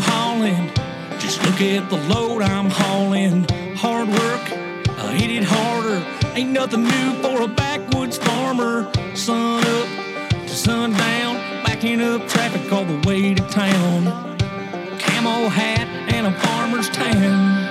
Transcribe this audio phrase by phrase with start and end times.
[0.00, 0.72] Holland.
[1.18, 3.46] Just look at the load I'm hauling.
[3.76, 4.44] Hard work,
[4.98, 6.04] I hit it harder.
[6.34, 8.90] Ain't nothing new for a backwoods farmer.
[9.14, 9.88] Sun up
[10.30, 14.04] to sundown, backing up traffic all the way to town.
[14.98, 17.61] Camo hat and a farmer's tan.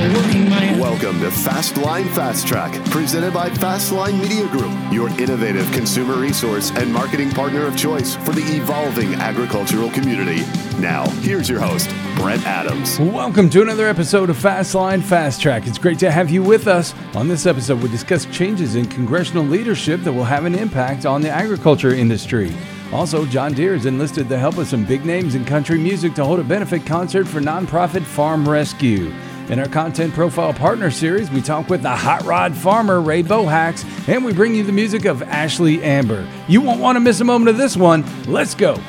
[0.00, 6.90] Welcome to Fastline Fast Track, presented by Fastline Media Group, your innovative consumer resource and
[6.90, 10.40] marketing partner of choice for the evolving agricultural community.
[10.78, 12.98] Now, here's your host, Brent Adams.
[12.98, 15.66] Welcome to another episode of Fastline Fast Track.
[15.66, 16.94] It's great to have you with us.
[17.14, 21.20] On this episode, we discuss changes in congressional leadership that will have an impact on
[21.20, 22.54] the agriculture industry.
[22.90, 26.24] Also, John Deere has enlisted the help of some big names in country music to
[26.24, 29.12] hold a benefit concert for nonprofit Farm Rescue.
[29.50, 33.84] In our Content Profile Partner Series, we talk with the hot rod farmer Ray Bohacz,
[34.08, 36.24] and we bring you the music of Ashley Amber.
[36.46, 38.04] You won't want to miss a moment of this one.
[38.26, 38.80] Let's go.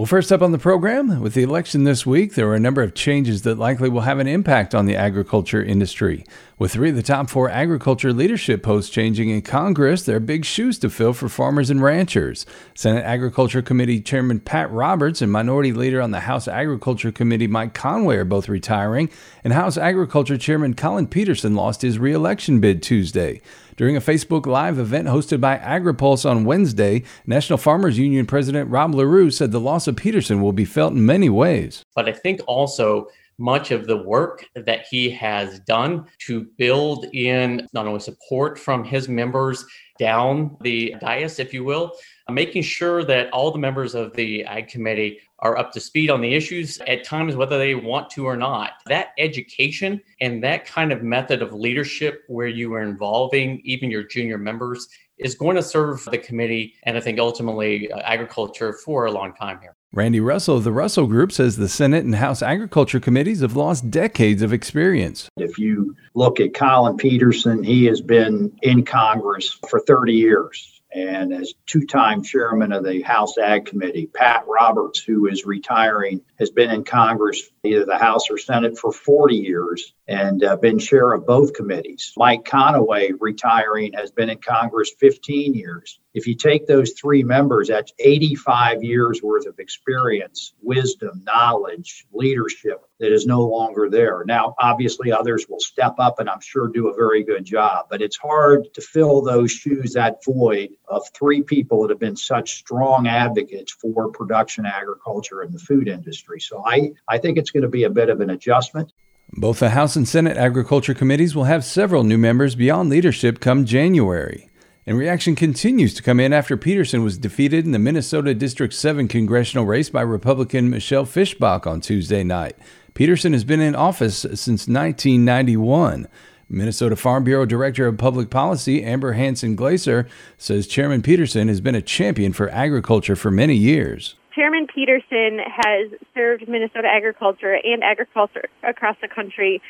[0.00, 2.80] Well, first up on the program, with the election this week, there are a number
[2.80, 6.24] of changes that likely will have an impact on the agriculture industry.
[6.58, 10.46] With three of the top four agriculture leadership posts changing in Congress, there are big
[10.46, 12.46] shoes to fill for farmers and ranchers.
[12.74, 17.74] Senate Agriculture Committee Chairman Pat Roberts and Minority Leader on the House Agriculture Committee Mike
[17.74, 19.10] Conaway are both retiring,
[19.44, 23.42] and House Agriculture Chairman Collin Peterson lost his reelection bid Tuesday.
[23.80, 28.94] During a Facebook Live event hosted by AgriPulse on Wednesday, National Farmers Union President Rob
[28.94, 31.82] Larew said the loss of Peterson will be felt in many ways.
[31.94, 33.06] But I think also
[33.38, 38.84] much of the work that he has done to build in not only support from
[38.84, 39.64] his members
[39.98, 41.92] down the dais, if you will,
[42.34, 46.20] making sure that all the members of the Ag Committee are up to speed on
[46.20, 48.72] the issues at times, whether they want to or not.
[48.86, 54.02] That education and that kind of method of leadership where you are involving even your
[54.02, 59.06] junior members is going to serve the committee and I think ultimately uh, agriculture for
[59.06, 59.74] a long time here.
[59.92, 63.90] Randy Russell of the Russell Group says the Senate and House Agriculture Committees have lost
[63.90, 65.28] decades of experience.
[65.36, 71.32] If you look at Collin Peterson, he has been in Congress for 30 years and
[71.32, 74.06] as two time chairman of the House Ag Committee.
[74.06, 78.92] Pat Roberts, who is retiring, has been in Congress, either the House or Senate, for
[78.92, 82.12] 40 years and uh, been chair of both committees.
[82.16, 86.00] Mike Conaway, retiring, has been in Congress 15 years.
[86.14, 92.84] If you take those three members, that's 85 years worth of experience, wisdom, knowledge, leadership
[92.98, 94.24] that is no longer there.
[94.26, 98.02] Now, obviously, others will step up and I'm sure do a very good job, but
[98.02, 102.58] it's hard to fill those shoes, that void of three people that have been such
[102.58, 106.40] strong advocates for production agriculture and the food industry.
[106.40, 108.92] So I, I think it's going to be a bit of an adjustment.
[109.32, 113.64] Both the House and Senate Agriculture Committees will have several new members beyond leadership come
[113.64, 114.50] January.
[114.86, 119.06] And reaction continues to come in after Peterson was defeated in the Minnesota District 7
[119.06, 122.56] congressional race by Republican Michelle Fischbach on Tuesday night.
[122.94, 126.08] Peterson has been in office since 1991.
[126.48, 130.08] Minnesota Farm Bureau Director of Public Policy Amber Hanson Glaser
[130.38, 134.16] says Chairman Peterson has been a champion for agriculture for many years.
[134.34, 139.60] Chairman Peterson has served Minnesota agriculture and agriculture across the country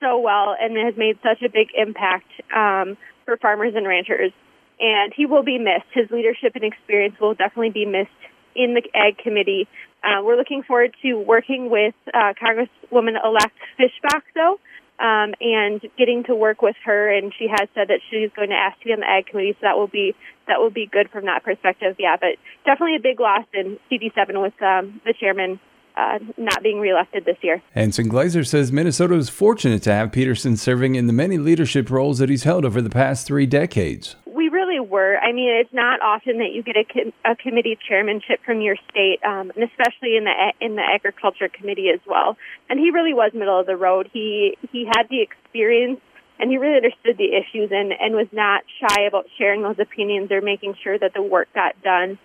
[0.00, 4.32] so well and has made such a big impact um, for farmers and ranchers.
[4.78, 5.92] And he will be missed.
[5.92, 8.10] His leadership and experience will definitely be missed
[8.56, 9.68] in the Ag Committee.
[10.02, 14.58] Uh, we're looking forward to working with uh, Congresswoman-elect Fischbach, though,
[14.98, 17.14] um, and getting to work with her.
[17.14, 19.52] And she has said that she's going to ask to be on the Ag Committee,
[19.52, 20.14] so that will be
[20.50, 21.96] that will be good from that perspective.
[21.98, 25.58] Yeah, but definitely a big loss in CD7 with um, the chairman
[25.96, 27.62] uh, not being reelected this year.
[27.74, 32.18] Hanson Glaser says Minnesota is fortunate to have Peterson serving in the many leadership roles
[32.18, 34.16] that he's held over the past three decades.
[34.26, 35.18] We really were.
[35.18, 38.76] I mean, it's not often that you get a, com- a committee chairmanship from your
[38.90, 42.36] state, um, and especially in the in the agriculture committee as well.
[42.68, 44.08] And he really was middle of the road.
[44.12, 46.00] He he had the experience
[46.40, 50.30] and he really understood the issues and, and was not shy about sharing those opinions
[50.32, 52.18] or making sure that the work got done.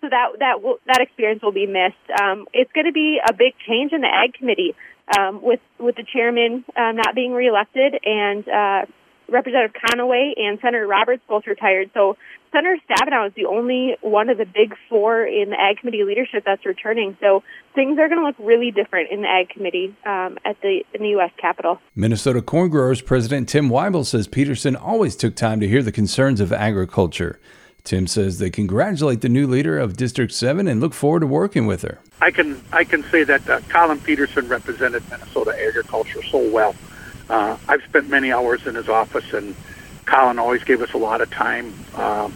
[0.00, 2.20] So that that will, that experience will be missed.
[2.20, 4.74] Um, it's going to be a big change in the ag committee
[5.16, 8.86] um, with with the chairman uh, not being reelected and uh,
[9.28, 11.90] Representative Conaway and Senator Roberts both retired.
[11.94, 12.16] So
[12.52, 16.44] Senator Stabenow is the only one of the big four in the Ag Committee leadership
[16.44, 17.16] that's returning.
[17.18, 17.42] So
[17.74, 21.02] things are going to look really different in the Ag Committee um, at the in
[21.02, 21.30] the U.S.
[21.38, 21.80] Capitol.
[21.96, 26.40] Minnesota Corn Growers President Tim Weibel says Peterson always took time to hear the concerns
[26.40, 27.40] of agriculture.
[27.84, 31.66] Tim says they congratulate the new leader of District 7 and look forward to working
[31.66, 32.00] with her.
[32.20, 36.76] I can I can say that uh, Collin Peterson represented Minnesota agriculture so well.
[37.30, 39.56] Uh, I've spent many hours in his office, and
[40.06, 42.30] Collin always gave us a lot of time uh,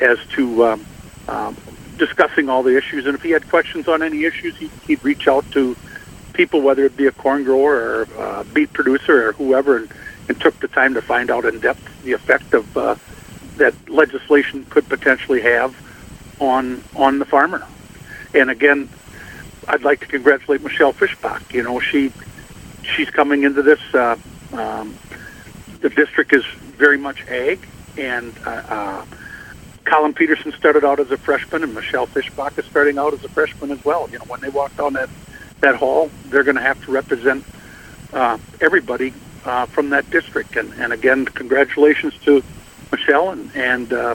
[0.00, 0.86] as to um,
[1.28, 1.56] um,
[1.96, 3.06] discussing all the issues.
[3.06, 5.76] And if he had questions on any issues, he, he'd reach out to
[6.32, 9.92] people, whether it be a corn grower or a beet producer or whoever, and,
[10.28, 12.96] and took the time to find out in depth the effect of uh,
[13.56, 15.76] that legislation could potentially have
[16.40, 17.64] on on the farmer.
[18.34, 18.88] And again,
[19.68, 21.52] I'd like to congratulate Michelle Fischbach.
[21.52, 22.12] You know, she
[22.82, 23.80] she's coming into this.
[23.94, 24.16] Uh,
[24.52, 24.96] um,
[25.84, 26.42] the district is
[26.78, 27.60] very much ag,
[27.98, 29.04] and uh, uh,
[29.84, 33.28] Collin Peterson started out as a freshman, and Michelle Fischbach is starting out as a
[33.28, 34.08] freshman as well.
[34.10, 35.10] You know, when they walk down that
[35.60, 37.44] that hall, they're going to have to represent
[38.14, 39.12] uh, everybody
[39.44, 40.56] uh, from that district.
[40.56, 42.42] And, and again, congratulations to
[42.90, 44.14] Michelle, and and uh,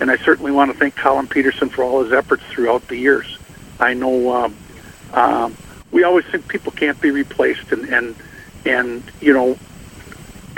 [0.00, 3.38] and I certainly want to thank Collin Peterson for all his efforts throughout the years.
[3.78, 4.56] I know um,
[5.14, 5.56] um,
[5.92, 8.14] we always think people can't be replaced, and and
[8.66, 9.56] and you know,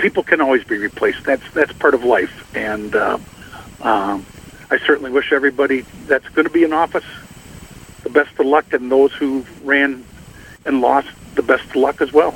[0.03, 1.23] people can always be replaced.
[1.23, 3.17] That's that's part of life, and uh,
[3.81, 4.25] um,
[4.69, 7.05] I certainly wish everybody that's going to be in office
[8.03, 10.03] the best of luck, and those who ran
[10.65, 12.35] and lost the best of luck as well.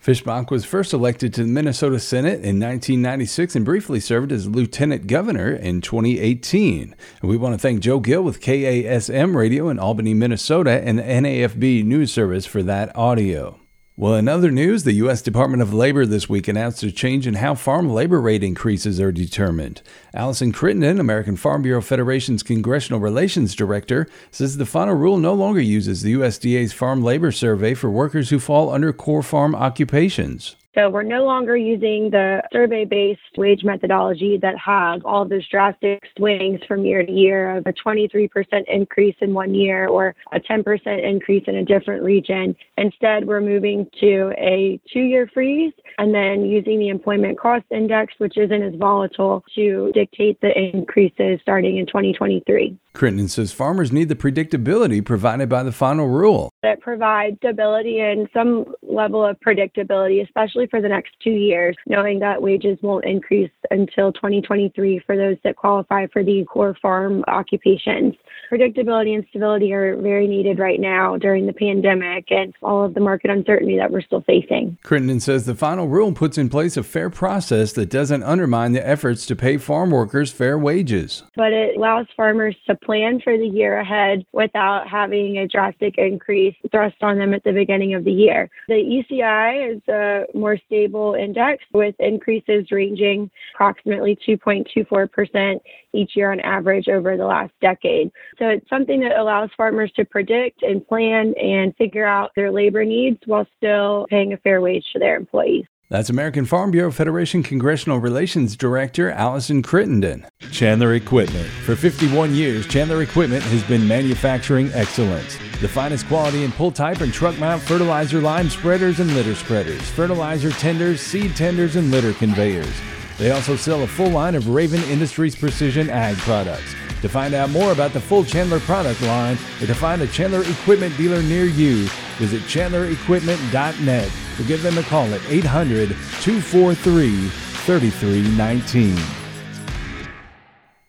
[0.00, 5.06] Fischbach was first elected to the Minnesota Senate in 1996 and briefly served as lieutenant
[5.06, 6.94] governor in 2018.
[7.20, 11.04] And we want to thank Joe Gill with KASM Radio in Albany, Minnesota, and the
[11.04, 13.61] NAFB News Service for that audio.
[13.94, 15.20] Well, in other news, the U.S.
[15.20, 19.12] Department of Labor this week announced a change in how farm labor rate increases are
[19.12, 19.82] determined.
[20.14, 25.60] Allison Crittenden, American Farm Bureau Federation's Congressional Relations Director, says the final rule no longer
[25.60, 30.56] uses the USDA's Farm Labor Survey for workers who fall under core farm occupations.
[30.74, 36.02] So we're no longer using the survey based wage methodology that has all those drastic
[36.16, 38.28] swings from year to year of a 23%
[38.68, 42.56] increase in one year or a 10% increase in a different region.
[42.78, 48.14] Instead, we're moving to a two year freeze and then using the employment cost index,
[48.16, 52.78] which isn't as volatile, to dictate the increases starting in 2023.
[52.94, 56.50] Crittenden says farmers need the predictability provided by the final rule.
[56.62, 62.18] It provides stability and some level of predictability, especially for the next two years, knowing
[62.20, 68.14] that wages won't increase until 2023 for those that qualify for the core farm occupations.
[68.52, 73.00] Predictability and stability are very needed right now during the pandemic and all of the
[73.00, 74.76] market uncertainty that we're still facing.
[74.82, 78.86] Crittenden says the final rule puts in place a fair process that doesn't undermine the
[78.86, 81.22] efforts to pay farm workers fair wages.
[81.34, 86.54] But it allows farmers to plan for the year ahead without having a drastic increase
[86.70, 88.50] thrust on them at the beginning of the year.
[88.68, 95.60] The ECI is a more stable index with increases ranging approximately 2.24%
[95.94, 98.10] each year on average over the last decade.
[98.38, 102.84] So it's something that allows farmers to predict and plan and figure out their labor
[102.84, 105.66] needs while still paying a fair wage to their employees.
[105.92, 110.26] That's American Farm Bureau Federation Congressional Relations Director Allison Crittenden.
[110.50, 111.46] Chandler Equipment.
[111.66, 115.36] For 51 years, Chandler Equipment has been manufacturing excellence.
[115.60, 119.82] The finest quality in pull type and truck mount fertilizer lime spreaders and litter spreaders,
[119.90, 122.72] fertilizer tenders, seed tenders, and litter conveyors.
[123.18, 126.74] They also sell a full line of Raven Industries precision ag products.
[127.02, 130.40] To find out more about the full Chandler product line or to find a Chandler
[130.40, 131.86] equipment dealer near you,
[132.16, 139.21] visit chandlerequipment.net or give them a call at 800 243 3319.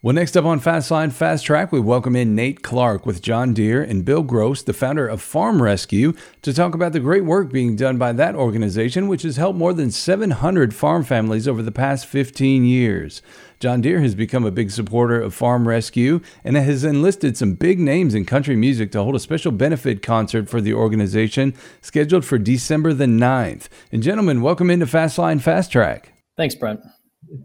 [0.04, 3.82] Well, next up on Fastline Fast Track, we welcome in Nate Clark with John Deere
[3.82, 7.78] and Bill Gross, the founder of Farm Rescue, to talk about the great work being
[7.78, 12.06] done by that organization, which has helped more than 700 farm families over the past
[12.06, 13.22] 15 years.
[13.62, 17.80] John Deere has become a big supporter of Farm Rescue and has enlisted some big
[17.80, 22.38] names in country music to hold a special benefit concert for the organization scheduled for
[22.38, 23.70] December the 9th.
[23.90, 26.12] And gentlemen, welcome into Fastline Fast Track.
[26.36, 26.82] Thanks, Brent.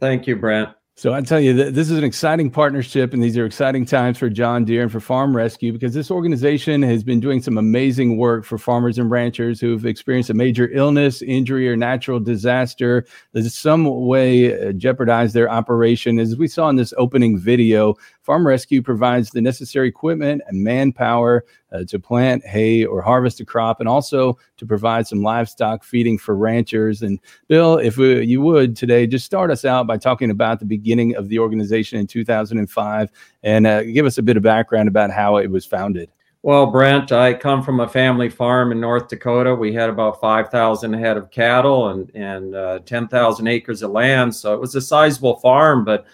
[0.01, 0.71] Thank you, Brent.
[0.99, 4.29] So I tell you, this is an exciting partnership, and these are exciting times for
[4.29, 8.45] John Deere and for Farm Rescue because this organization has been doing some amazing work
[8.45, 13.49] for farmers and ranchers who've experienced a major illness, injury, or natural disaster that in
[13.49, 16.19] some way uh, jeopardized their operation.
[16.19, 17.95] As we saw in this opening video,
[18.29, 23.45] Farm Rescue provides the necessary equipment and manpower uh, to plant hay or harvest a
[23.47, 27.01] crop, and also to provide some livestock feeding for ranchers.
[27.01, 30.67] And Bill, if we, you would today, just start us out by talking about the
[30.67, 33.11] beginning of the organization in 2005
[33.45, 36.11] and uh, give us a bit of background about how it was founded.
[36.43, 39.55] Well, Brent, I come from a family farm in North Dakota.
[39.55, 44.35] We had about 5,000 head of cattle and, and uh, 10,000 acres of land.
[44.35, 46.05] So it was a sizable farm, but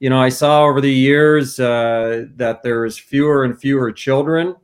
[0.00, 4.54] you know, I saw over the years uh, that there's fewer and fewer children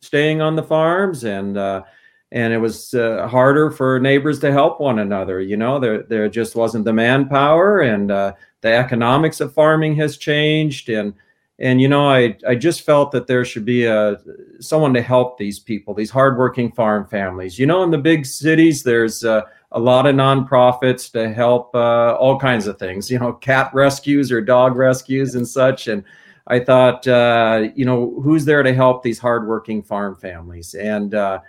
[0.00, 1.82] staying on the farms, and uh,
[2.30, 5.40] and it was uh, harder for neighbors to help one another.
[5.40, 10.16] You know, there there just wasn't the manpower, and uh, the economics of farming has
[10.16, 11.14] changed, and
[11.58, 14.16] and you know i i just felt that there should be a
[14.58, 18.82] someone to help these people these hardworking farm families you know in the big cities
[18.82, 19.42] there's uh,
[19.74, 24.32] a lot of nonprofits to help uh, all kinds of things you know cat rescues
[24.32, 25.88] or dog rescues and such.
[25.88, 26.04] And
[26.46, 30.74] i thought uh, you know who's there to help these hardworking farm families?
[30.74, 31.40] And uh,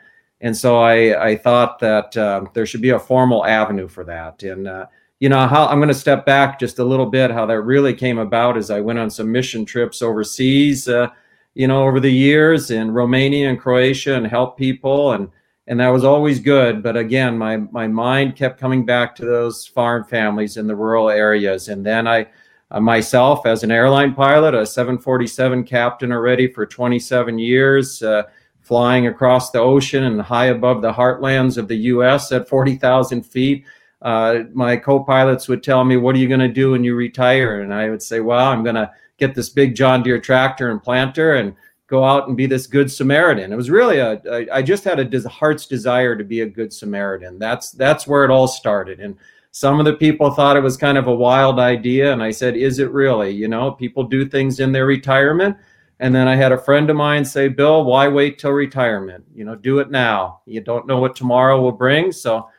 [0.41, 4.43] and so i i thought that um, there should be a formal avenue for that.
[4.43, 4.87] And uh,
[5.19, 7.31] you know how i'm going to step back just a little bit.
[7.31, 11.09] How that really came about as i went on some mission trips overseas uh,
[11.53, 15.13] you know over the years in romania and croatia and help people.
[15.13, 15.29] And
[15.67, 19.65] and that was always good but again my my mind kept coming back to those
[19.65, 22.25] farm families in the rural areas and then i
[22.71, 28.23] uh, myself as an airline pilot a 747 captain already for 27 years uh,
[28.61, 33.65] flying across the ocean and high above the heartlands of the us at 40000 feet
[34.01, 37.61] uh, my co-pilots would tell me, "What are you going to do when you retire?"
[37.61, 40.81] And I would say, "Well, I'm going to get this big John Deere tractor and
[40.81, 41.55] planter and
[41.87, 45.05] go out and be this good Samaritan." It was really a I just had a
[45.05, 47.39] des- heart's desire to be a good Samaritan.
[47.39, 48.99] That's that's where it all started.
[48.99, 49.17] And
[49.51, 52.55] some of the people thought it was kind of a wild idea, and I said,
[52.57, 55.57] "Is it really?" You know, people do things in their retirement.
[55.99, 59.23] And then I had a friend of mine say, Bill, why wait till retirement?
[59.33, 60.41] You know, do it now.
[60.45, 62.11] You don't know what tomorrow will bring.
[62.11, 62.49] So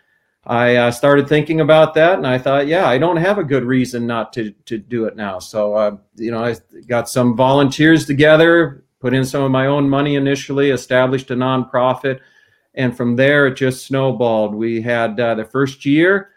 [0.46, 3.64] I uh, started thinking about that, and I thought, yeah, I don't have a good
[3.64, 5.40] reason not to to do it now.
[5.40, 6.54] So, uh, you know, I
[6.86, 12.20] got some volunteers together, put in some of my own money initially, established a nonprofit,
[12.74, 14.54] and from there it just snowballed.
[14.54, 16.30] We had uh, the first year,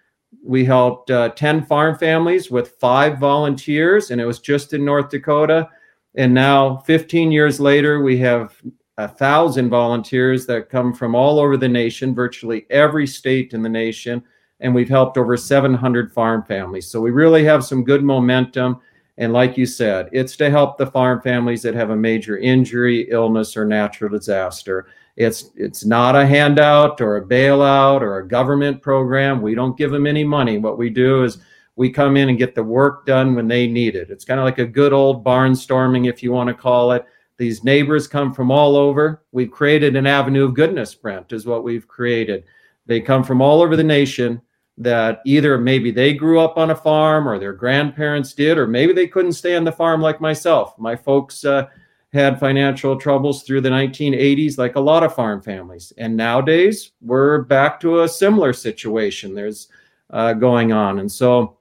[0.43, 5.09] we helped uh, ten farm families with five volunteers, and it was just in North
[5.09, 5.69] Dakota.
[6.15, 8.59] And now, 15 years later, we have
[8.97, 13.69] a thousand volunteers that come from all over the nation, virtually every state in the
[13.69, 14.21] nation,
[14.59, 16.89] and we've helped over 700 farm families.
[16.89, 18.81] So we really have some good momentum.
[19.19, 23.07] And like you said, it's to help the farm families that have a major injury,
[23.11, 24.87] illness, or natural disaster.
[25.15, 29.41] It's it's not a handout or a bailout or a government program.
[29.41, 30.57] We don't give them any money.
[30.57, 31.37] What we do is
[31.75, 34.09] we come in and get the work done when they need it.
[34.09, 37.05] It's kind of like a good old barnstorming, if you want to call it
[37.39, 39.23] these neighbors come from all over.
[39.31, 42.43] We've created an avenue of goodness, Brent, is what we've created.
[42.85, 44.41] They come from all over the nation
[44.79, 48.93] that either maybe they grew up on a farm or their grandparents did, or maybe
[48.93, 50.73] they couldn't stay on the farm like myself.
[50.79, 51.67] My folks uh,
[52.13, 55.91] had financial troubles through the 1980s, like a lot of farm families.
[55.97, 59.35] And nowadays, we're back to a similar situation.
[59.35, 59.67] There's
[60.11, 60.99] uh, going on.
[60.99, 61.57] And so,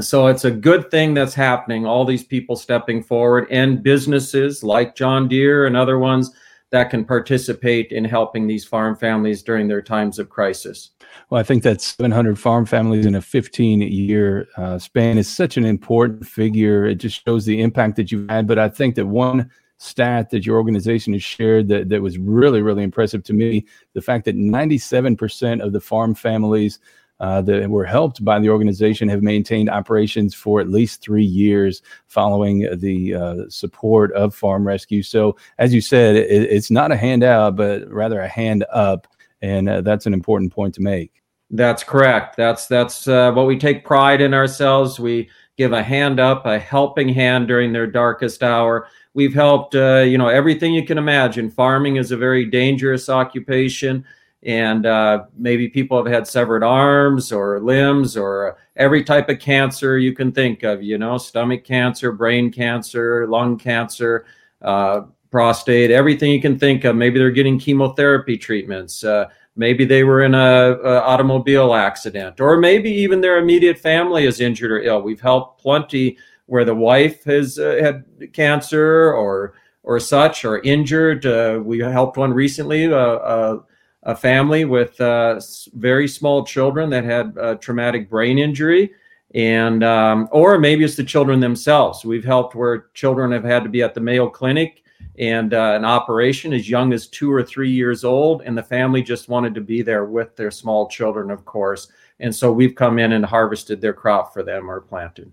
[0.00, 4.94] so it's a good thing that's happening all these people stepping forward and businesses like
[4.94, 6.30] john deere and other ones
[6.70, 10.90] that can participate in helping these farm families during their times of crisis.
[11.28, 15.56] Well i think that 700 farm families in a 15 year uh, span is such
[15.56, 16.86] an important figure.
[16.86, 20.44] It just shows the impact that you've had but i think that one stat that
[20.44, 24.36] your organization has shared that, that was really really impressive to me the fact that
[24.36, 26.78] 97% of the farm families
[27.20, 31.82] uh, that were helped by the organization have maintained operations for at least three years
[32.06, 35.02] following the uh, support of Farm Rescue.
[35.02, 39.06] So, as you said, it, it's not a handout, but rather a hand up,
[39.42, 41.22] and uh, that's an important point to make.
[41.50, 42.36] That's correct.
[42.36, 44.98] That's that's uh, what we take pride in ourselves.
[44.98, 48.88] We give a hand up, a helping hand during their darkest hour.
[49.12, 51.50] We've helped, uh, you know, everything you can imagine.
[51.50, 54.06] Farming is a very dangerous occupation
[54.42, 59.98] and uh, maybe people have had severed arms or limbs or every type of cancer
[59.98, 64.24] you can think of you know stomach cancer brain cancer lung cancer
[64.62, 66.96] uh, prostate everything you can think of.
[66.96, 72.56] Maybe they're getting chemotherapy treatments uh, maybe they were in a, a, automobile accident or
[72.56, 75.02] maybe even their immediate family is injured or ill.
[75.02, 76.16] We've helped plenty
[76.46, 81.24] where the wife has uh, had cancer or or such or injured.
[81.26, 83.58] Uh, we helped one recently uh,
[84.04, 85.40] a family with uh,
[85.74, 88.92] very small children that had a traumatic brain injury.
[89.34, 92.04] And um, or maybe it's the children themselves.
[92.04, 94.82] We've helped where children have had to be at the mayo clinic
[95.18, 98.42] and uh, an operation as young as two or three years old.
[98.42, 101.92] And the family just wanted to be there with their small children of course.
[102.18, 105.30] And so we've come in and harvested their crop for them or planted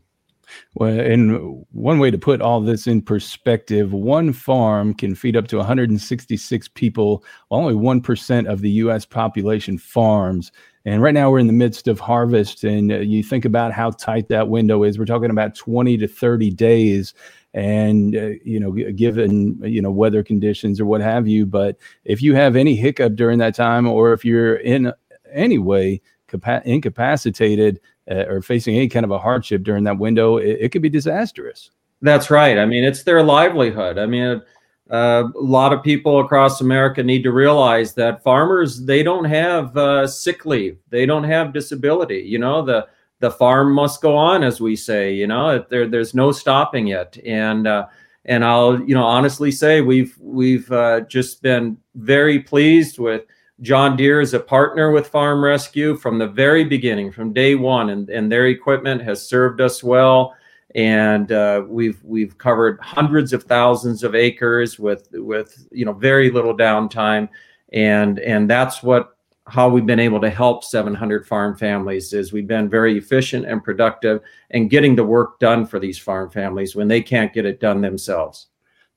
[0.76, 5.48] well, and one way to put all this in perspective, one farm can feed up
[5.50, 7.24] to 166 people.
[7.52, 9.06] Only 1% of the U.S.
[9.06, 10.52] population farms.
[10.86, 13.92] And right now we're in the midst of harvest, and uh, you think about how
[13.92, 14.98] tight that window is.
[14.98, 17.14] We're talking about 20 to 30 days,
[17.54, 21.46] and uh, you know, given you know weather conditions or what have you.
[21.46, 21.76] But
[22.06, 24.94] if you have any hiccup during that time, or if you're in
[25.34, 30.38] any way capa- incapacitated, uh, or facing any kind of a hardship during that window,
[30.38, 31.72] it, it could be disastrous.
[32.02, 32.58] That's right.
[32.58, 33.98] I mean, it's their livelihood.
[33.98, 34.42] I mean,
[34.90, 39.76] uh, a lot of people across America need to realize that farmers they don't have
[39.76, 42.20] uh, sick leave, they don't have disability.
[42.20, 42.88] You know, the
[43.20, 45.14] the farm must go on, as we say.
[45.14, 47.88] You know, there there's no stopping it, and uh,
[48.26, 53.24] and I'll you know honestly say we've we've uh, just been very pleased with
[53.62, 57.90] John Deere is a partner with Farm Rescue from the very beginning, from day one,
[57.90, 60.36] and and their equipment has served us well
[60.76, 66.30] and uh, we've we've covered hundreds of thousands of acres with with you know very
[66.30, 67.28] little downtime,
[67.74, 72.48] and and that's what how we've been able to help 700 farm families is we've
[72.48, 76.90] been very efficient and productive and getting the work done for these farm families when
[76.90, 78.48] they can't get it done themselves.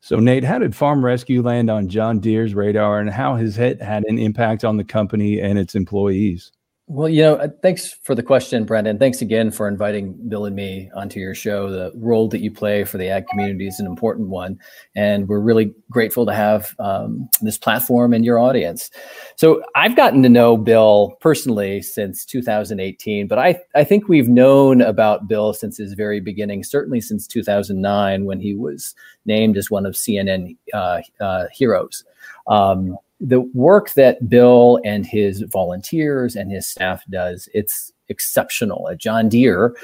[0.02, 3.82] So, Nate, how did Farm Rescue land on John Deere's radar and how has it
[3.82, 6.52] had an impact on the company and its employees?
[6.92, 8.98] Well, you know, uh, thanks for the question, Brendan.
[8.98, 11.70] Thanks again for inviting Bill and me onto your show.
[11.70, 14.58] The role that you play for the ag community is an important one,
[14.96, 18.90] and we're really grateful to have um, this platform and your audience.
[19.36, 24.80] So, I've gotten to know Bill personally since 2018, but I I think we've known
[24.80, 26.64] about Bill since his very beginning.
[26.64, 32.02] Certainly since 2009, when he was named as one of CNN uh, uh, heroes.
[32.48, 38.88] Um, the work that Bill and his volunteers and his staff does, it's exceptional.
[38.88, 39.76] At John Deere,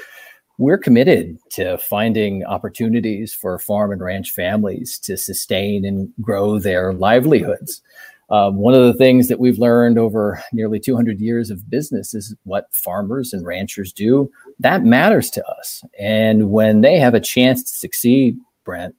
[0.57, 6.93] we're committed to finding opportunities for farm and ranch families to sustain and grow their
[6.93, 7.81] livelihoods.
[8.29, 12.35] Um, one of the things that we've learned over nearly 200 years of business is
[12.43, 14.29] what farmers and ranchers do.
[14.59, 15.81] That matters to us.
[15.97, 18.95] And when they have a chance to succeed, Brent,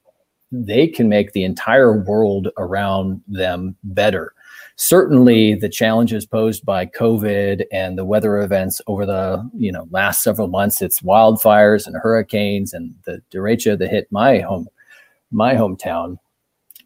[0.51, 4.33] they can make the entire world around them better.
[4.75, 10.23] Certainly, the challenges posed by COVID and the weather events over the you know last
[10.23, 14.67] several months, it's wildfires and hurricanes and the derecho that hit my home,
[15.31, 16.17] my hometown.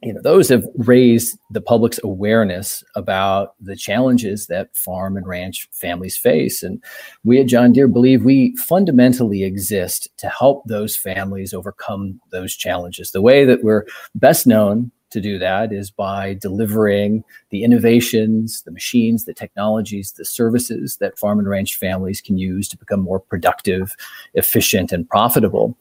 [0.03, 5.69] You know, those have raised the public's awareness about the challenges that farm and ranch
[5.71, 6.61] families face.
[6.61, 6.83] And
[7.23, 13.11] we at John Deere believe we fundamentally exist to help those families overcome those challenges.
[13.11, 18.71] The way that we're best known to do that is by delivering the innovations, the
[18.71, 23.21] machines, the technologies, the services that farm and ranch families can use to become more
[23.21, 23.95] productive,
[24.33, 25.77] efficient, and profitable.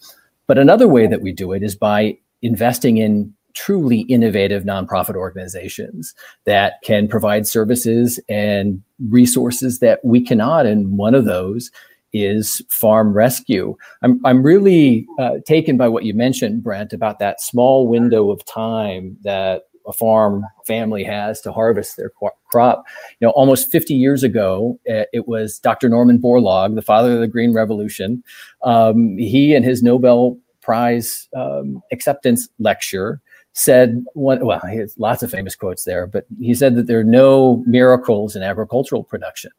[0.46, 6.14] But another way that we do it is by investing in truly innovative nonprofit organizations
[6.44, 10.66] that can provide services and resources that we cannot.
[10.66, 11.70] And one of those
[12.12, 13.76] is farm rescue.
[14.02, 18.44] I'm, I'm really uh, taken by what you mentioned, Brent, about that small window of
[18.44, 22.10] time that a farm family has to harvest their
[22.50, 22.84] crop.
[23.20, 25.88] You know, almost 50 years ago, uh, it was Dr.
[25.88, 28.22] Norman Borlaug, the father of the Green Revolution.
[28.62, 33.20] Um, he and his Nobel Prize um, acceptance lecture
[33.54, 37.04] said well he has lots of famous quotes there but he said that there are
[37.04, 39.50] no miracles in agricultural production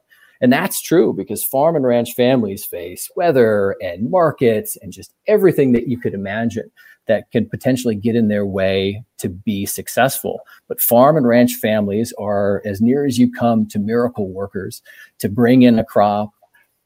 [0.41, 5.71] and that's true because farm and ranch families face weather and markets and just everything
[5.71, 6.69] that you could imagine
[7.07, 10.41] that can potentially get in their way to be successful.
[10.67, 14.81] But farm and ranch families are as near as you come to miracle workers
[15.19, 16.31] to bring in a crop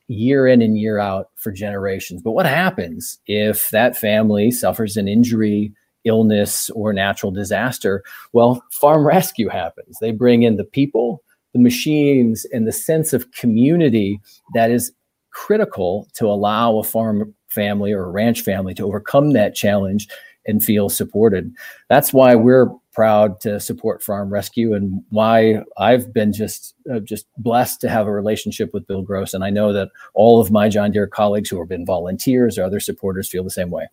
[0.07, 2.21] year in and year out for generations.
[2.21, 5.73] But what happens if that family suffers an injury,
[6.07, 8.03] illness, or natural disaster?
[8.33, 9.97] Well, farm rescue happens.
[9.99, 14.19] They bring in the people the machines and the sense of community
[14.53, 14.91] that is
[15.31, 20.07] critical to allow a farm family or a ranch family to overcome that challenge
[20.45, 21.53] and feel supported.
[21.89, 27.27] That's why we're proud to support Farm Rescue and why I've been just uh, just
[27.37, 30.69] blessed to have a relationship with Bill Gross and I know that all of my
[30.69, 33.87] John Deere colleagues who have been volunteers or other supporters feel the same way.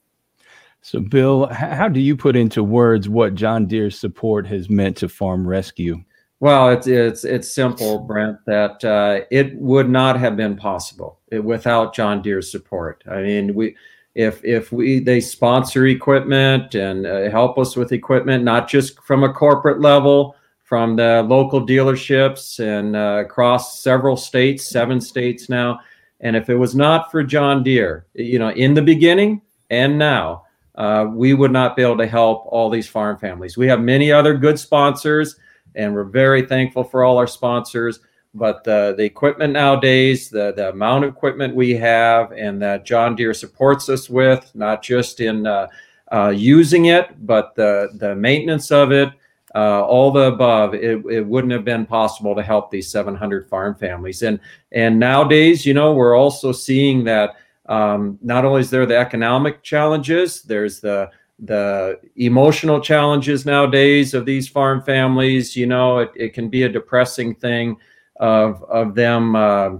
[0.85, 5.09] So Bill, how do you put into words what John Deere's support has meant to
[5.09, 6.05] Farm Rescue?
[6.41, 8.37] Well, it's it's it's simple, Brent.
[8.45, 13.03] That uh, it would not have been possible without John Deere's support.
[13.11, 13.75] I mean, we
[14.15, 19.25] if if we they sponsor equipment and uh, help us with equipment, not just from
[19.25, 25.81] a corporate level, from the local dealerships and uh, across several states, seven states now.
[26.21, 30.44] And if it was not for John Deere, you know, in the beginning and now,
[30.75, 33.57] uh, we would not be able to help all these farm families.
[33.57, 35.37] We have many other good sponsors
[35.75, 38.01] and we're very thankful for all our sponsors.
[38.35, 43.15] But the, the equipment nowadays, the, the amount of equipment we have, and that John
[43.15, 45.69] Deere supports us with, not just in uh,
[46.13, 49.11] uh, using it, but the, the maintenance of it,
[49.55, 53.77] uh, all the above, it, it wouldn't have been possible to help these 700 farm
[53.77, 54.23] families.
[54.23, 54.41] And
[54.73, 59.63] and nowadays, you know, we're also seeing that um, not only is there the economic
[59.63, 65.57] challenges, there's the the emotional challenges nowadays of these farm families.
[65.57, 67.77] You know, it, it can be a depressing thing
[68.21, 69.71] of of them uh,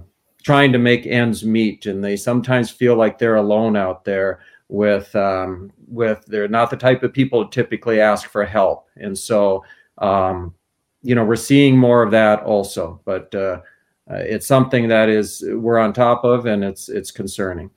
[0.43, 5.15] trying to make ends meet, and they sometimes feel like they're alone out there with
[5.15, 9.63] um, with they're not the type of people to typically ask for help, and so
[9.99, 10.55] um,
[11.03, 13.33] you know we're seeing more of that also, but.
[13.33, 13.61] Uh,
[14.09, 17.71] uh, it's something that is we're on top of, and it's it's concerning.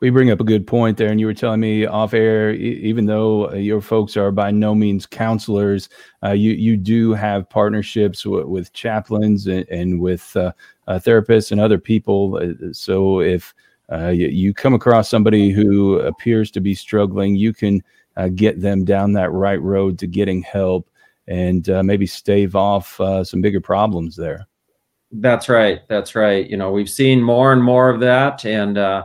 [0.00, 3.06] We bring up a good point there and you were telling me off air even
[3.06, 5.88] though uh, your folks are by no means counselors
[6.22, 10.52] uh, you you do have partnerships w- with chaplains and, and with uh,
[10.86, 12.38] uh, therapists and other people.
[12.42, 13.54] Uh, so if
[13.90, 17.82] you, you, come across somebody who appears to be struggling you can
[18.34, 20.90] get them down that right road to getting help
[21.26, 24.46] and maybe stave off some bigger problems there
[25.20, 29.04] that's right that's right you know we've seen more and more of that and uh,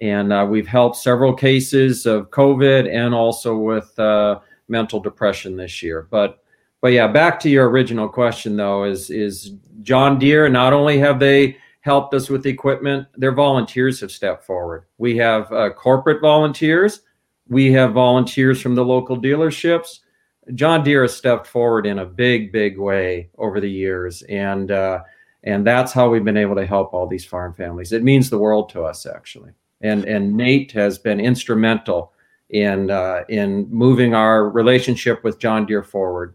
[0.00, 5.82] and uh, we've helped several cases of COVID and also with uh, mental depression this
[5.82, 6.06] year.
[6.10, 6.42] But
[6.80, 11.18] but yeah, back to your original question though, is is John Deere not only have
[11.18, 14.84] they helped us with equipment, their volunteers have stepped forward.
[14.98, 17.00] We have uh, corporate volunteers,
[17.48, 20.00] we have volunteers from the local dealerships.
[20.54, 25.00] John Deere has stepped forward in a big, big way over the years, and uh,
[25.44, 27.92] and that's how we've been able to help all these farm families.
[27.92, 32.12] It means the world to us, actually and and Nate has been instrumental
[32.50, 36.34] in uh, in moving our relationship with John Deere forward.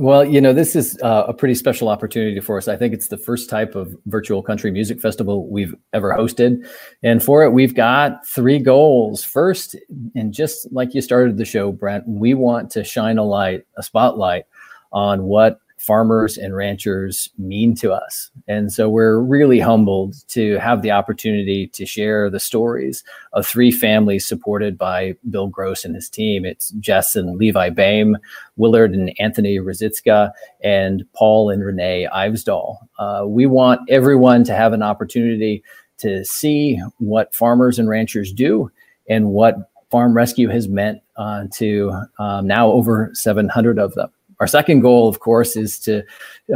[0.00, 2.68] Well, you know, this is uh, a pretty special opportunity for us.
[2.68, 6.66] I think it's the first type of virtual country music festival we've ever hosted.
[7.02, 9.22] And for it, we've got three goals.
[9.22, 9.76] First,
[10.14, 13.82] and just like you started the show, Brent, we want to shine a light, a
[13.82, 14.46] spotlight
[14.90, 18.30] on what farmers and ranchers mean to us.
[18.46, 23.70] And so we're really humbled to have the opportunity to share the stories of three
[23.70, 26.44] families supported by Bill Gross and his team.
[26.44, 28.18] It's Jess and Levi Bame,
[28.56, 32.76] Willard and Anthony Rosicka, and Paul and Renee Ivesdahl.
[32.98, 35.64] Uh, we want everyone to have an opportunity
[35.96, 38.70] to see what farmers and ranchers do
[39.08, 44.10] and what farm rescue has meant uh, to um, now over 700 of them.
[44.40, 46.02] Our second goal, of course, is to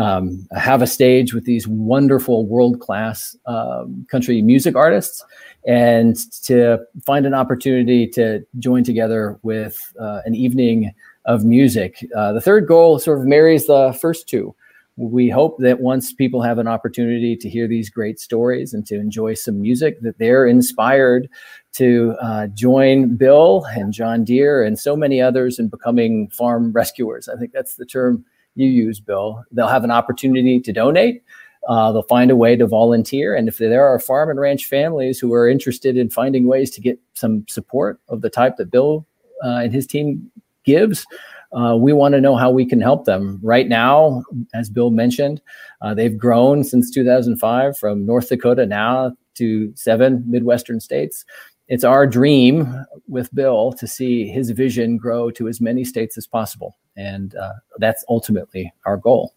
[0.01, 5.23] um, have a stage with these wonderful world class um, country music artists
[5.67, 10.95] and to find an opportunity to join together with uh, an evening
[11.27, 12.07] of music.
[12.17, 14.55] Uh, the third goal sort of marries the first two
[14.97, 18.95] we hope that once people have an opportunity to hear these great stories and to
[18.95, 21.29] enjoy some music, that they're inspired
[21.73, 27.29] to uh, join Bill and John Deere and so many others in becoming farm rescuers.
[27.29, 29.43] I think that's the term you use, Bill.
[29.51, 31.25] They'll have an opportunity to donate.
[31.69, 33.35] Uh, they'll find a way to volunteer.
[33.35, 36.81] And if there are farm and ranch families who are interested in finding ways to
[36.81, 39.07] get some support of the type that Bill
[39.43, 40.31] uh, and his team
[40.65, 41.07] gives,
[41.55, 43.39] uh, we want to know how we can help them.
[43.43, 45.41] Right now, as Bill mentioned,
[45.81, 51.25] uh, they've grown since 2005 from North Dakota now to seven Midwestern states.
[51.69, 56.27] It's our dream with Bill to see his vision grow to as many states as
[56.27, 59.35] possible, and uh, that's ultimately our goal.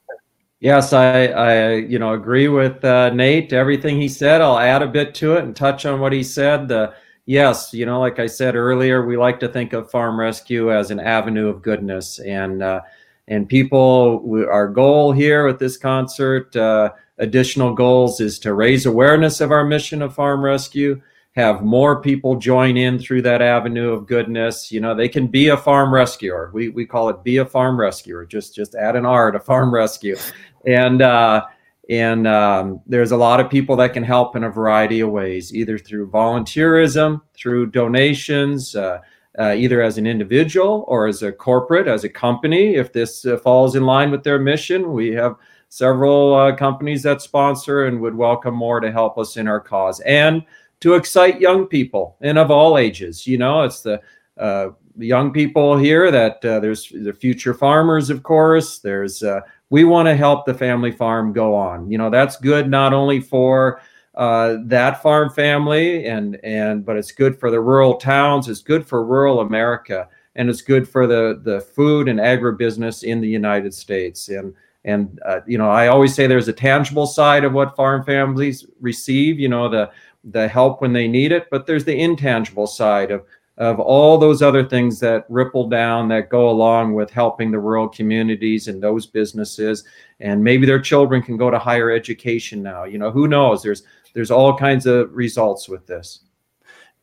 [0.59, 3.53] Yes, I, I you know agree with uh, Nate.
[3.53, 6.67] Everything he said, I'll add a bit to it and touch on what he said.
[6.67, 6.93] The
[7.27, 10.89] yes, you know, like I said earlier, we like to think of farm rescue as
[10.89, 12.81] an avenue of goodness, and uh,
[13.27, 14.23] and people.
[14.23, 19.51] We, our goal here with this concert, uh, additional goals, is to raise awareness of
[19.51, 20.99] our mission of farm rescue.
[21.33, 24.71] Have more people join in through that avenue of goodness.
[24.71, 26.49] You know, they can be a farm rescuer.
[26.51, 28.25] We we call it be a farm rescuer.
[28.25, 30.17] Just just add an R to farm rescue,
[30.65, 31.03] and.
[31.03, 31.45] Uh,
[31.89, 35.53] and um, there's a lot of people that can help in a variety of ways,
[35.53, 38.99] either through volunteerism, through donations, uh,
[39.39, 42.75] uh, either as an individual or as a corporate, as a company.
[42.75, 45.35] If this uh, falls in line with their mission, we have
[45.69, 49.99] several uh, companies that sponsor and would welcome more to help us in our cause
[50.01, 50.43] and
[50.79, 53.25] to excite young people and of all ages.
[53.25, 54.01] You know, it's the
[54.37, 58.79] uh, young people here that uh, there's the future farmers, of course.
[58.79, 59.23] There's
[59.69, 61.89] we want to help the family farm go on.
[61.89, 63.81] You know, that's good not only for
[64.15, 68.49] uh, that farm family and and but it's good for the rural towns.
[68.49, 73.21] It's good for rural America, and it's good for the the food and agribusiness in
[73.21, 74.29] the United States.
[74.29, 74.53] And
[74.85, 78.65] and uh, you know, I always say there's a tangible side of what farm families
[78.79, 79.39] receive.
[79.39, 79.91] You know, the
[80.23, 83.23] the help when they need it, but there's the intangible side of
[83.57, 87.87] of all those other things that ripple down that go along with helping the rural
[87.89, 89.83] communities and those businesses
[90.19, 93.83] and maybe their children can go to higher education now you know who knows there's
[94.13, 96.21] there's all kinds of results with this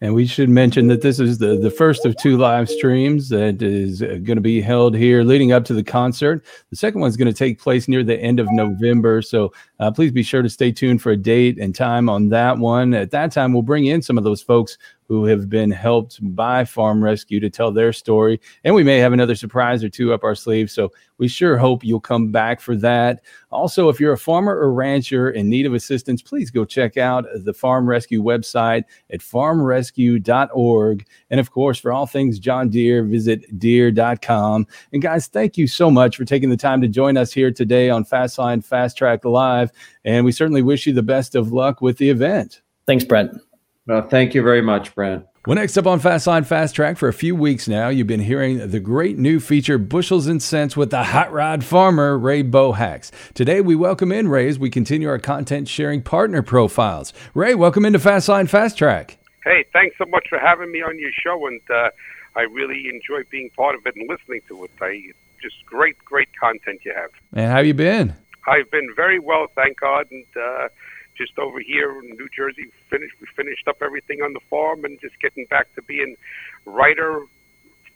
[0.00, 3.62] and we should mention that this is the, the first of two live streams that
[3.62, 6.44] is going to be held here leading up to the concert.
[6.68, 9.22] The second one's going to take place near the end of November.
[9.22, 12.58] So uh, please be sure to stay tuned for a date and time on that
[12.58, 12.92] one.
[12.92, 16.64] At that time, we'll bring in some of those folks who have been helped by
[16.64, 18.40] Farm Rescue to tell their story.
[18.64, 20.70] And we may have another surprise or two up our sleeve.
[20.70, 23.22] So we sure hope you'll come back for that.
[23.50, 27.26] Also, if you're a farmer or rancher in need of assistance, please go check out
[27.34, 31.06] the Farm Rescue website at farmrescue.org.
[31.30, 34.66] And of course, for all things John Deere, visit deere.com.
[34.92, 37.90] And guys, thank you so much for taking the time to join us here today
[37.90, 39.70] on Fastline Fast Track Live.
[40.04, 42.62] And we certainly wish you the best of luck with the event.
[42.86, 43.43] Thanks, Brent.
[43.86, 45.26] Well, thank you very much, Brent.
[45.46, 48.70] Well, next up on Fastline Fast Track, for a few weeks now, you've been hearing
[48.70, 53.10] the great new feature, Bushels and Cents, with the hot rod farmer, Ray Bohacz.
[53.34, 57.12] Today, we welcome in Ray as we continue our content sharing partner profiles.
[57.34, 59.18] Ray, welcome into Fastline Fast Track.
[59.44, 61.90] Hey, thanks so much for having me on your show, and uh,
[62.36, 64.70] I really enjoy being part of it and listening to it.
[64.80, 67.10] I, just great, great content you have.
[67.34, 68.14] And how you been?
[68.46, 70.68] I've been very well, thank God, and uh,
[71.16, 72.70] just over here in New Jersey.
[72.90, 76.16] Finished, we finished up everything on the farm and just getting back to being
[76.64, 77.24] writer,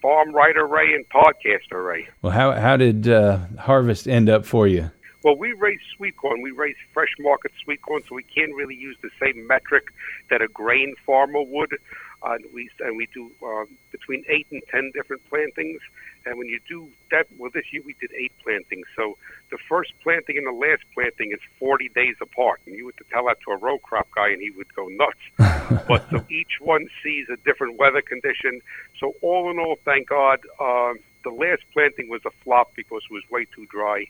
[0.01, 2.09] farm writer Ray, and podcaster Ray.
[2.23, 4.91] Well, how how did uh, harvest end up for you?
[5.25, 6.43] Well, we raise sweet corn.
[6.43, 9.89] We raise fresh market sweet corn, so we can't really use the same metric
[10.31, 11.77] that a grain farmer would.
[12.23, 15.81] Uh, we and we do uh, between eight and ten different plantings.
[16.27, 18.87] And when you do that, well, this year we did eight plantings.
[18.97, 19.17] So
[19.51, 22.61] the first planting and the last planting is 40 days apart.
[22.67, 25.85] And you would tell that to a row crop guy, and he would go nuts.
[25.89, 28.61] but so each one sees a different weather condition.
[28.99, 33.13] So all in all, thank God, uh, the last planting was a flop because it
[33.13, 34.07] was way too dry.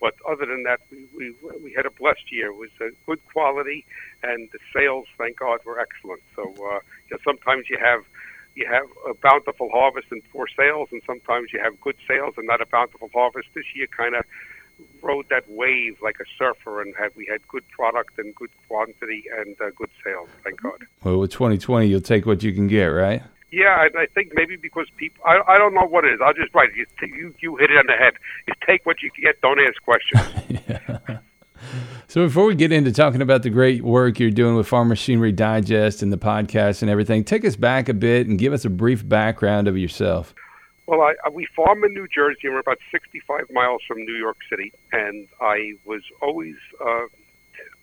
[0.00, 2.48] But other than that, we, we, we had a blessed year.
[2.48, 3.84] It was a good quality,
[4.22, 6.22] and the sales, thank God, were excellent.
[6.34, 8.04] So uh, you know, sometimes you have
[8.54, 12.46] you have a bountiful harvest and poor sales, and sometimes you have good sales and
[12.46, 13.48] not a bountiful harvest.
[13.54, 14.24] This year, kind of
[15.02, 19.24] rode that wave like a surfer, and had we had good product and good quantity
[19.38, 20.28] and uh, good sales.
[20.42, 20.86] Thank God.
[21.04, 23.22] Well, with 2020, you'll take what you can get, right?
[23.52, 26.20] Yeah, and I think maybe because people, I, I don't know what it is.
[26.24, 26.70] I'll just write.
[26.74, 28.14] You, you you hit it on the head.
[28.46, 29.40] You take what you can get.
[29.40, 30.60] Don't ask questions.
[30.68, 31.18] yeah.
[32.08, 35.32] So before we get into talking about the great work you're doing with Farm Machinery
[35.32, 38.70] Digest and the podcast and everything, take us back a bit and give us a
[38.70, 40.34] brief background of yourself.
[40.86, 42.48] Well, I, we farm in New Jersey.
[42.48, 47.04] We're about 65 miles from New York City, and I was always uh,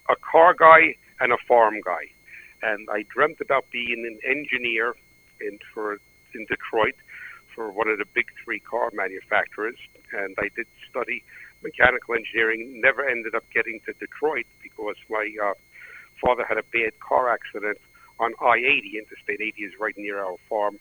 [0.09, 2.07] a car guy and a farm guy.
[2.63, 4.93] And I dreamt about being an engineer
[5.41, 5.99] in for
[6.33, 6.95] in Detroit
[7.53, 9.77] for one of the big three car manufacturers,
[10.13, 11.23] and I did study
[11.63, 12.81] mechanical engineering.
[12.81, 15.53] Never ended up getting to Detroit because my uh,
[16.21, 17.79] father had a bad car accident
[18.19, 18.99] on I-80.
[18.99, 20.79] Interstate 80 is right near our farm,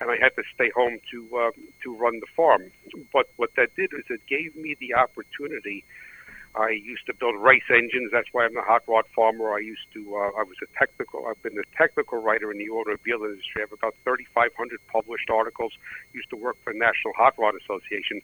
[0.00, 1.50] and I had to stay home to uh,
[1.82, 2.70] to run the farm.
[3.12, 5.84] But what that did is it gave me the opportunity
[6.56, 8.10] I used to build race engines.
[8.12, 9.52] That's why I'm a hot rod farmer.
[9.52, 10.16] I used to.
[10.16, 11.26] Uh, I was a technical.
[11.26, 13.58] I've been a technical writer in the automobile industry.
[13.58, 15.72] I have about 3,500 published articles.
[16.12, 18.20] Used to work for the National Hot Rod Association.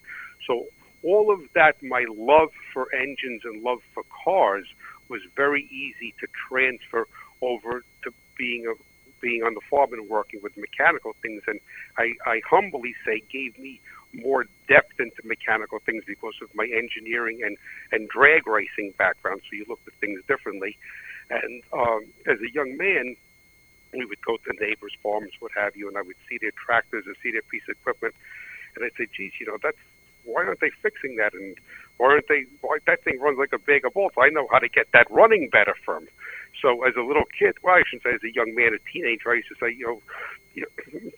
[0.46, 0.66] So
[1.02, 4.66] all of that, my love for engines and love for cars,
[5.08, 7.08] was very easy to transfer
[7.42, 8.74] over to being a
[9.20, 11.42] being on the farm and working with mechanical things.
[11.46, 11.60] And
[11.98, 13.80] I, I humbly say, gave me
[14.12, 17.56] more depth into mechanical things because of my engineering and,
[17.92, 19.40] and drag racing background.
[19.44, 20.76] So you look at things differently.
[21.30, 23.16] And um, as a young man,
[23.92, 27.04] we would go to neighbors' farms, what have you, and I would see their tractors
[27.06, 28.14] or see their piece of equipment,
[28.74, 29.78] and I'd say, "Geez, you know, that's
[30.24, 31.34] why aren't they fixing that?
[31.34, 31.56] And
[31.96, 32.46] why aren't they?
[32.60, 34.16] Why that thing runs like a bag of bolts?
[34.18, 36.08] I know how to get that running better them."
[36.60, 39.30] So as a little kid, well, I shouldn't say as a young man, a teenager,
[39.30, 40.02] I used to say, you know,
[40.54, 40.66] you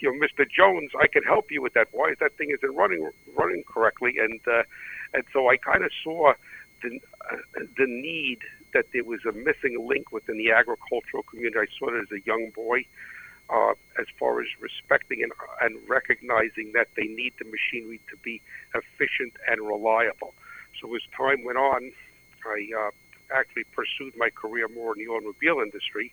[0.00, 0.48] you know, Mr.
[0.48, 1.88] Jones, I can help you with that.
[1.92, 4.14] Why is that thing isn't running running correctly?
[4.18, 4.62] And uh,
[5.14, 6.34] and so I kind of saw
[6.82, 7.36] the, uh,
[7.76, 8.40] the need
[8.72, 11.58] that there was a missing link within the agricultural community.
[11.58, 12.84] I saw it as a young boy,
[13.50, 18.40] uh, as far as respecting and, and recognizing that they need the machinery to be
[18.74, 20.34] efficient and reliable.
[20.80, 21.92] So as time went on,
[22.46, 22.90] I uh,
[23.34, 26.12] actually pursued my career more in the automobile industry,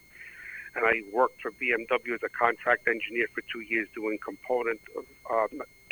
[0.75, 4.79] and I worked for BMW as a contract engineer for two years doing component
[5.29, 5.47] uh,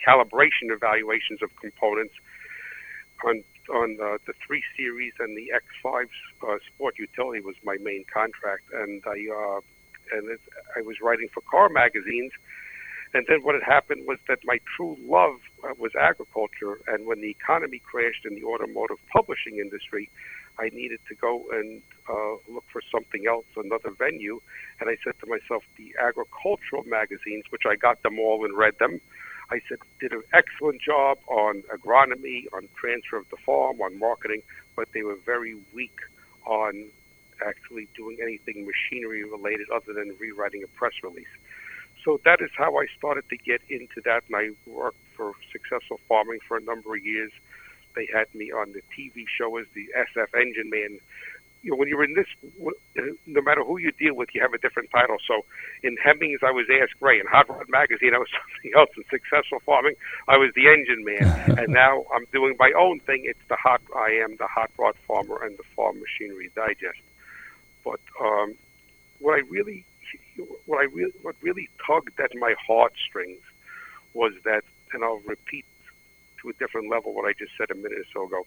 [0.05, 2.13] calibration evaluations of components
[3.25, 6.07] on on uh, the three series and the X5
[6.47, 9.59] uh, Sport Utility was my main contract, and I uh,
[10.13, 10.39] and it,
[10.75, 12.31] I was writing for car magazines.
[13.13, 17.21] And then what had happened was that my true love uh, was agriculture, and when
[17.21, 20.09] the economy crashed in the automotive publishing industry,
[20.59, 24.39] I needed to go and uh, look for something else, another venue.
[24.79, 28.77] And I said to myself, the agricultural magazines, which I got them all and read
[28.79, 28.99] them,
[29.49, 34.41] I said did an excellent job on agronomy, on transfer of the farm, on marketing,
[34.75, 35.97] but they were very weak
[36.45, 36.85] on
[37.45, 41.27] actually doing anything machinery related other than rewriting a press release.
[42.03, 45.99] So that is how I started to get into that, and I worked for Successful
[46.07, 47.31] Farming for a number of years.
[47.97, 50.99] They had me on the TV show as the SF Engine Man,
[51.63, 52.27] you know, when you're in this,
[53.25, 55.17] no matter who you deal with, you have a different title.
[55.27, 55.43] So
[55.81, 57.19] in Hemmings, I was Ask Ray.
[57.19, 58.89] In Hot Rod Magazine, I was something else.
[58.95, 59.95] In Successful Farming,
[60.27, 61.57] I was the engine man.
[61.57, 63.23] and now I'm doing my own thing.
[63.25, 67.01] It's the hot, I am the Hot Rod Farmer and the Farm Machinery Digest.
[67.83, 68.53] But um,
[69.17, 69.86] what I really,
[70.67, 73.41] what I really, what really tugged at my heartstrings
[74.13, 75.65] was that, and I'll repeat
[76.41, 78.45] to a different level what I just said a minute or so ago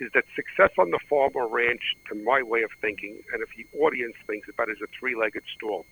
[0.00, 3.48] is that success on the farm or ranch, to my way of thinking, and if
[3.56, 5.86] the audience thinks about it, is a three-legged stool.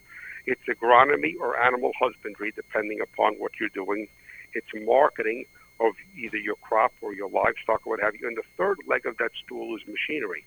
[0.47, 4.09] It's agronomy or animal husbandry, depending upon what you're doing.
[4.55, 5.45] It's marketing
[5.81, 8.27] of either your crop or your livestock or what have you.
[8.27, 10.45] And the third leg of that stool is machinery.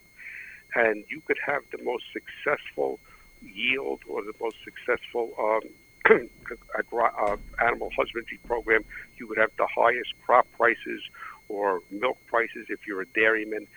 [0.76, 3.00] And you could have the most successful
[3.42, 5.70] yield or the most successful um,
[6.10, 8.84] uh, animal husbandry program.
[9.18, 11.02] You would have the highest crop prices
[11.50, 13.68] or milk prices if you're a dairyman.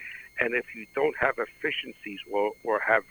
[0.41, 3.05] And if you don't have efficiencies or, or have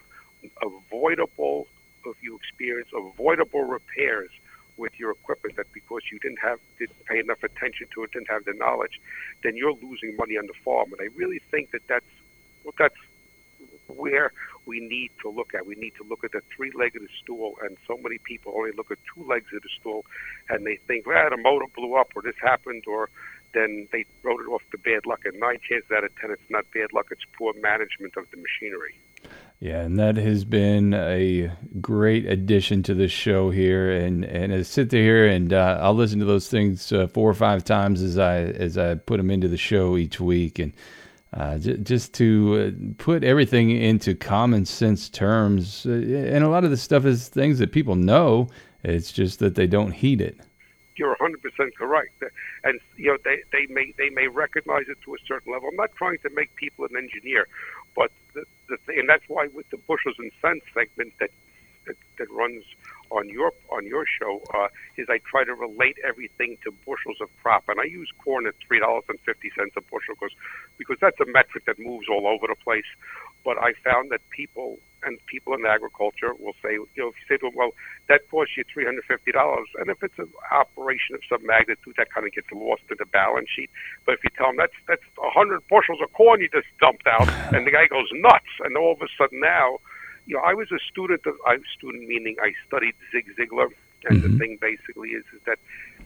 [0.62, 1.68] avoidable,
[2.06, 4.30] if you experience avoidable repairs
[4.78, 8.30] with your equipment that because you didn't have didn't pay enough attention to it, didn't
[8.30, 9.02] have the knowledge,
[9.44, 10.94] then you're losing money on the farm.
[10.94, 12.06] And I really think that that's
[12.64, 12.96] well, that's
[13.88, 14.32] where
[14.66, 15.66] we need to look at.
[15.66, 18.98] We need to look at the three-legged stool, and so many people only look at
[19.14, 20.06] two legs of the stool,
[20.50, 23.10] and they think, well, the motor blew up, or this happened, or
[23.54, 25.22] then they wrote it off to bad luck.
[25.26, 28.38] And nine chances out of ten, it's not bad luck; it's poor management of the
[28.38, 28.96] machinery.
[29.60, 33.92] Yeah, and that has been a great addition to the show here.
[33.92, 37.34] And and I sit there and uh, I'll listen to those things uh, four or
[37.34, 40.74] five times as I as I put them into the show each week, and
[41.38, 45.86] uh, j- just to uh, put everything into common sense terms.
[45.86, 48.50] Uh, and a lot of the stuff is things that people know.
[48.84, 50.40] It's just that they don't heed it
[50.98, 51.36] you're 100%
[51.78, 52.24] correct.
[52.64, 55.70] And you know they, they may they may recognize it to a certain level.
[55.70, 57.48] I'm not trying to make people an engineer,
[57.96, 61.30] but the, the thing, and that's why with the bushels and cents segment that
[61.86, 62.64] that, that runs
[63.12, 67.30] on your on your show uh, is I try to relate everything to bushels of
[67.42, 70.36] crop, and I use corn at three dollars and fifty cents a bushel because
[70.78, 72.88] because that's a metric that moves all over the place.
[73.46, 77.26] But I found that people and people in agriculture will say, you know, if you
[77.30, 77.72] say to them, well,
[78.10, 81.96] that costs you three hundred fifty dollars, and if it's an operation of some magnitude,
[81.98, 83.70] that kind of gets lost in the balance sheet.
[84.06, 87.08] But if you tell them that's that's a hundred bushels of corn you just dumped
[87.08, 89.80] out, and the guy goes nuts, and all of a sudden now
[90.28, 93.72] you know, I was a student of, I student meaning I studied Zig Ziglar,
[94.06, 94.34] and mm-hmm.
[94.34, 95.58] the thing basically is, is that,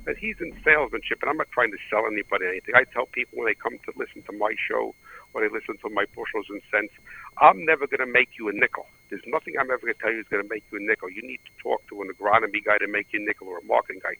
[0.05, 2.75] that he's in salesmanship, and I'm not trying to sell anybody anything.
[2.75, 4.93] I tell people when they come to listen to my show,
[5.33, 6.93] when they listen to my bushels and cents,
[7.41, 8.85] I'm never going to make you a nickel.
[9.09, 11.09] There's nothing I'm ever going to tell you is going to make you a nickel.
[11.09, 13.65] You need to talk to an agronomy guy to make you a nickel or a
[13.65, 14.15] marketing guy.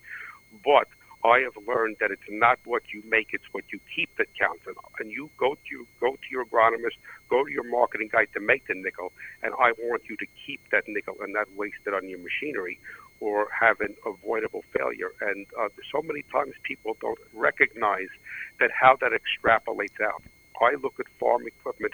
[0.66, 0.90] But
[1.24, 4.64] I have learned that it's not what you make, it's what you keep that counts.
[4.66, 6.98] And, and you go to your, go to your agronomist,
[7.30, 9.12] go to your marketing guy to make the nickel,
[9.44, 12.80] and I want you to keep that nickel and not waste it on your machinery
[13.20, 15.12] or have an avoidable failure.
[15.22, 18.10] And uh, so many times people don't recognize
[18.60, 20.24] that how that extrapolates out.
[20.60, 21.94] I look at farm equipment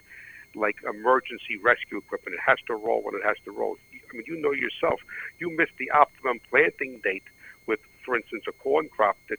[0.56, 2.36] like emergency rescue equipment.
[2.36, 3.78] It has to roll when it has to roll.
[3.94, 5.02] I mean, you know yourself.
[5.40, 7.24] You miss the optimum planting date
[8.08, 9.38] for instance, a corn crop that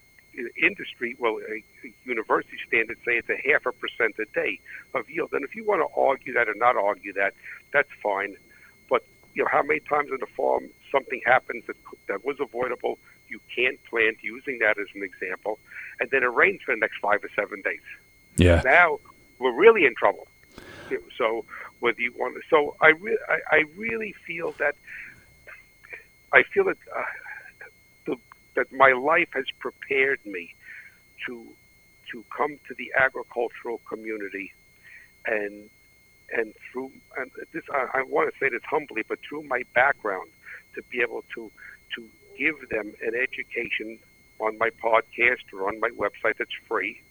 [0.61, 1.63] industry, well, a,
[2.05, 4.59] university standards say it's a half a percent a day
[4.93, 5.33] of yield.
[5.33, 7.33] And if you want to argue that or not argue that,
[7.73, 8.37] that's fine.
[8.87, 9.03] But
[9.33, 12.99] you know, how many times on the farm something happens that that was avoidable?
[13.27, 15.57] You can't plant using that as an example,
[15.99, 17.81] and then it rains for the next five or seven days.
[18.37, 18.61] Yeah.
[18.63, 18.99] Now
[19.39, 20.27] we're really in trouble.
[21.17, 21.45] So
[21.79, 24.75] whether you want to, so I, re- I, I really feel that
[26.33, 27.03] I feel that uh,
[28.55, 30.53] that my life has prepared me
[31.25, 31.47] to
[32.11, 34.51] to come to the agricultural community
[35.25, 35.69] and
[36.31, 40.29] and through and this I, I want to say this humbly, but through my background
[40.75, 41.51] to be able to
[41.95, 43.99] to give them an education
[44.39, 47.01] on my podcast or on my website that's free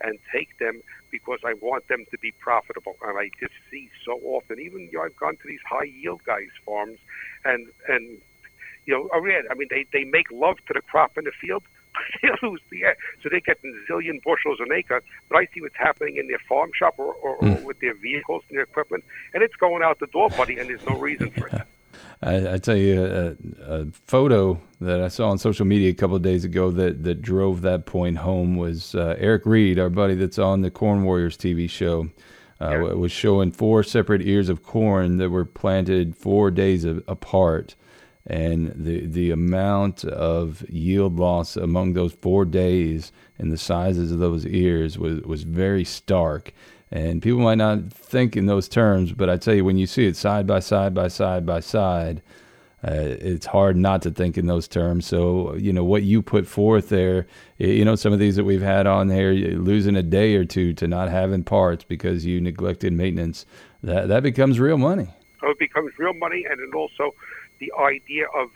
[0.00, 0.80] and take them
[1.10, 2.96] because I want them to be profitable.
[3.02, 6.24] And I just see so often, even you know, I've gone to these high yield
[6.24, 6.98] guys' farms,
[7.44, 8.18] and and
[8.86, 11.62] you know, I mean, they they make love to the crop in the field.
[12.22, 15.02] But they lose the air, so they get a zillion bushels an acre.
[15.28, 17.42] But I see what's happening in their farm shop or, or, mm.
[17.42, 17.64] or hmm.
[17.64, 19.04] with their vehicles and their equipment,
[19.34, 21.62] and it's going out the door, buddy, and there's no reason for it.
[22.22, 26.16] I, I tell you, a, a, photo that I saw on social media a couple
[26.16, 30.14] of days ago that, that drove that point home was uh, Eric Reed, our buddy
[30.14, 32.08] that's on the Corn Warriors TV show,
[32.60, 37.74] uh, was showing four separate ears of corn that were planted four days of, apart.
[38.26, 44.20] And the the amount of yield loss among those four days and the sizes of
[44.20, 46.52] those ears was, was very stark.
[46.92, 50.06] And people might not think in those terms, but I tell you, when you see
[50.06, 52.22] it side by side by side by side,
[52.84, 55.06] uh, it's hard not to think in those terms.
[55.06, 57.26] So, you know, what you put forth there,
[57.58, 60.74] you know, some of these that we've had on there, losing a day or two
[60.74, 63.46] to not having parts because you neglected maintenance,
[63.82, 65.08] that, that becomes real money.
[65.40, 66.44] So it becomes real money.
[66.48, 67.14] And then also
[67.62, 68.50] the idea of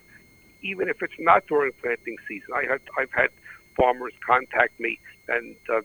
[0.62, 3.30] even if it's not during planting season, I had, I've had
[3.76, 4.98] farmers contact me
[5.28, 5.82] and uh,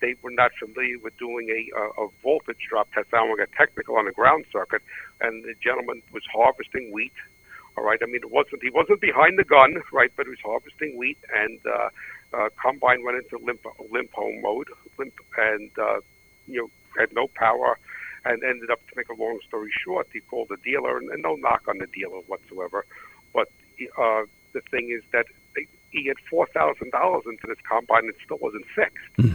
[0.00, 3.08] they were not familiar with doing a, a voltage drop test.
[3.12, 4.82] I don't technical on the ground circuit.
[5.20, 7.12] And the gentleman was harvesting wheat.
[7.76, 7.98] All right.
[8.02, 10.12] I mean, it wasn't he wasn't behind the gun, right?
[10.16, 11.88] But he was harvesting wheat, and uh,
[12.34, 16.00] uh, combine went into limp limp home mode, limp, and uh,
[16.46, 17.78] you know had no power,
[18.24, 21.22] and ended up to make a long story short, he called the dealer, and, and
[21.22, 22.84] no knock on the dealer whatsoever,
[23.32, 23.48] but
[23.98, 25.26] uh, the thing is that
[25.90, 29.16] he had four thousand dollars into this combine and it still wasn't fixed.
[29.18, 29.34] Mm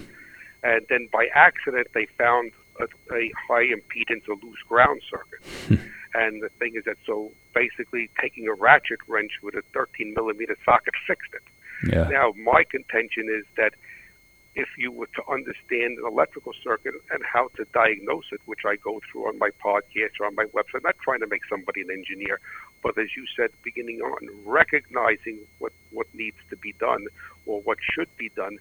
[0.65, 5.79] and then by accident they found a, a high impedance or loose ground circuit.
[6.15, 10.57] and the thing is that so basically taking a ratchet wrench with a 13 millimeter
[10.65, 11.93] socket fixed it.
[11.93, 12.09] Yeah.
[12.09, 13.75] Now my contention is that
[14.55, 18.77] if you were to understand an electrical circuit and how to diagnose it, which I
[18.77, 21.81] go through on my podcast or on my website, I'm not trying to make somebody
[21.81, 22.39] an engineer,
[22.81, 27.07] but as you said beginning on, recognizing what, what needs to be done
[27.45, 28.57] or what should be done,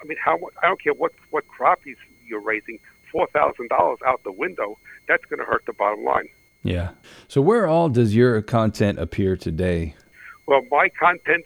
[0.00, 1.80] I mean, how I don't care what what crop
[2.26, 2.78] you're raising,
[3.10, 4.78] four thousand dollars out the window.
[5.08, 6.28] That's going to hurt the bottom line.
[6.62, 6.90] Yeah.
[7.28, 9.94] So where all does your content appear today?
[10.46, 11.44] Well, my content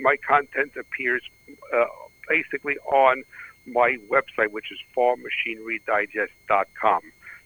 [0.00, 1.22] my content appears
[1.72, 1.84] uh,
[2.30, 3.24] basically on
[3.66, 7.02] my website, which is farmmachinerydigest.com.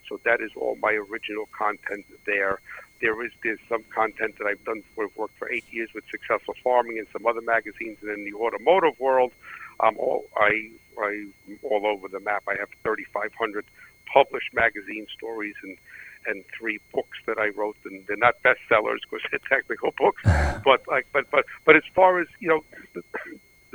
[0.08, 2.60] So that is all my original content there.
[3.00, 4.82] There is there's some content that I've done.
[4.94, 8.24] for I've worked for eight years with Successful Farming and some other magazines, and in
[8.24, 9.32] the automotive world,
[9.80, 11.26] I'm all I I
[11.62, 12.42] all over the map.
[12.46, 13.64] I have 3,500
[14.12, 15.78] published magazine stories and
[16.26, 20.22] and three books that I wrote, and they're not bestsellers because they're technical books.
[20.64, 22.64] but like, but but but as far as you know,
[22.94, 23.02] the,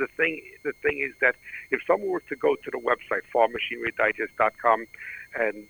[0.00, 1.36] the thing the thing is that
[1.70, 4.86] if someone were to go to the website farmmachinerydigest.com
[5.38, 5.66] and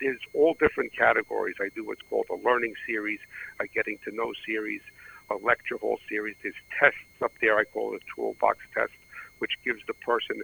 [0.00, 1.56] there's all different categories.
[1.60, 3.20] I do what's called a learning series,
[3.60, 4.80] a getting to know series,
[5.30, 6.36] a lecture hall series.
[6.42, 7.58] There's tests up there.
[7.58, 8.92] I call it a toolbox test,
[9.38, 10.42] which gives the person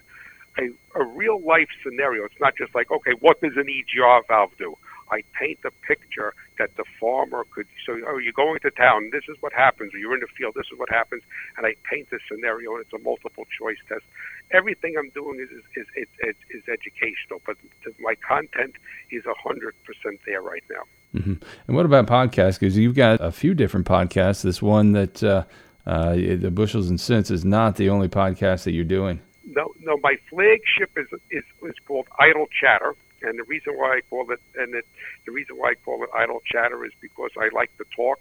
[0.58, 2.24] a, a real life scenario.
[2.24, 4.76] It's not just like, okay, what does an EGR valve do?
[5.10, 7.66] I paint a picture that the farmer could.
[7.84, 9.10] So, oh, you're going to town.
[9.12, 9.94] This is what happens.
[9.94, 10.54] Or you're in the field.
[10.56, 11.22] This is what happens.
[11.56, 14.04] And I paint a scenario, and it's a multiple choice test.
[14.52, 17.56] Everything I'm doing is is is, is, is educational, but
[18.00, 18.74] my content
[19.10, 20.82] is hundred percent there right now.
[21.14, 21.34] Mm-hmm.
[21.66, 22.58] And what about podcasts?
[22.58, 24.42] Because you've got a few different podcasts.
[24.42, 25.44] This one that uh,
[25.86, 29.20] uh, the Bushels and Cents is not the only podcast that you're doing.
[29.46, 29.96] No, no.
[30.02, 32.94] My flagship is is, is called Idle Chatter,
[33.26, 34.86] and the reason why I call it and it,
[35.24, 38.20] the reason why I call it Idle Chatter is because I like to talk,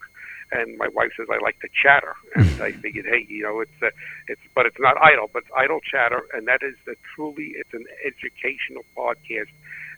[0.51, 3.81] and my wife says I like to chatter, and I figured, hey, you know, it's
[3.81, 3.91] a,
[4.27, 7.73] it's but it's not idle, but it's idle chatter, and that is the truly it's
[7.73, 9.51] an educational podcast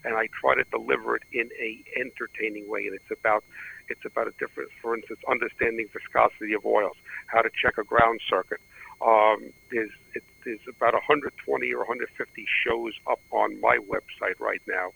[0.04, 2.86] and I try to deliver it in a entertaining way.
[2.86, 3.44] And it's about
[3.88, 6.96] it's about a different, for instance, understanding viscosity of oils,
[7.26, 8.60] how to check a ground circuit.
[9.00, 14.90] Um, there's it, there's about 120 or 150 shows up on my website right now,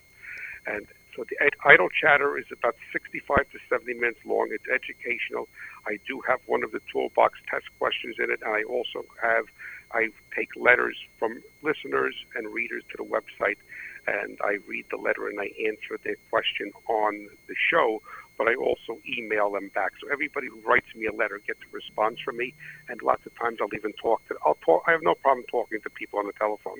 [0.66, 4.48] and so the idle chatter is about 65 to 70 minutes long.
[4.50, 5.48] It's educational.
[5.86, 9.44] I do have one of the toolbox test questions in it, and I also have
[9.92, 13.58] I take letters from listeners and readers to the website,
[14.06, 18.00] and I read the letter and I answer the question on the show
[18.42, 19.92] but I also email them back.
[20.00, 22.54] So everybody who writes me a letter gets a response from me,
[22.88, 24.34] and lots of times I'll even talk to.
[24.44, 24.82] I'll talk.
[24.88, 26.78] I have no problem talking to people on the telephone.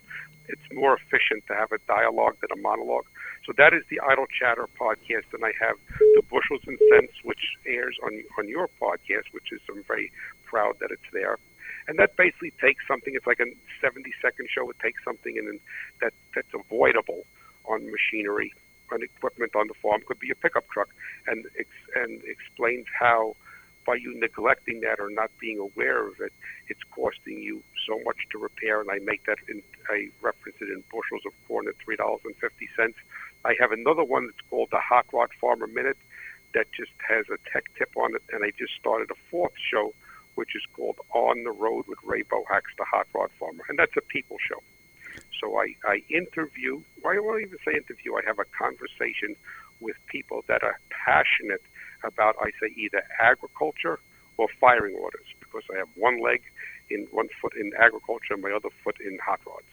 [0.48, 3.06] It's more efficient to have a dialogue than a monologue.
[3.46, 7.54] So that is the Idle Chatter podcast, and I have the Bushels and Cents, which
[7.64, 10.10] airs on on your podcast, which is I'm very
[10.44, 11.38] proud that it's there.
[11.86, 13.14] And that basically takes something.
[13.14, 13.46] It's like a
[13.80, 14.68] 70 second show.
[14.70, 15.60] It takes something and
[16.00, 17.22] that that's avoidable
[17.66, 18.52] on machinery
[18.93, 20.88] and equipment on the farm could be a pickup truck,
[21.26, 21.47] and
[21.97, 23.34] and explains how
[23.84, 26.32] by you neglecting that or not being aware of it,
[26.68, 28.80] it's costing you so much to repair.
[28.80, 32.20] And I make that in, I reference it in bushels of corn at three dollars
[32.24, 32.97] and fifty cents.
[33.45, 35.99] I have another one that's called the Hot Rod Farmer Minute
[36.55, 39.95] that just has a tech tip on it, and I just started a fourth show,
[40.34, 43.97] which is called On the Road with Ray Bohacz, the Hot Rod Farmer, and that's
[43.97, 44.62] a people show.
[45.43, 49.34] So I, I interview, I won't even say interview, I have a conversation
[49.80, 51.62] with people that are passionate
[52.05, 53.99] about, I say, either agriculture
[54.38, 56.43] or firing orders, because I have one leg
[56.90, 59.66] in one foot in agriculture and my other foot in hot rods.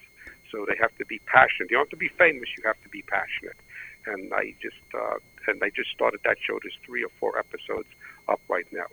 [0.52, 1.70] So they have to be passionate.
[1.70, 3.58] You don't have to be famous, you have to be passionate.
[4.08, 5.18] And I just uh,
[5.48, 6.58] and I just started that show.
[6.64, 7.88] There's three or four episodes
[8.28, 8.88] up right now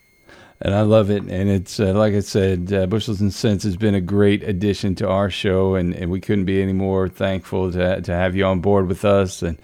[0.61, 1.22] and I love it.
[1.22, 4.95] And it's uh, like I said, uh, Bushels and Cents has been a great addition
[4.97, 8.45] to our show, and, and we couldn't be any more thankful to to have you
[8.45, 9.43] on board with us.
[9.43, 9.59] And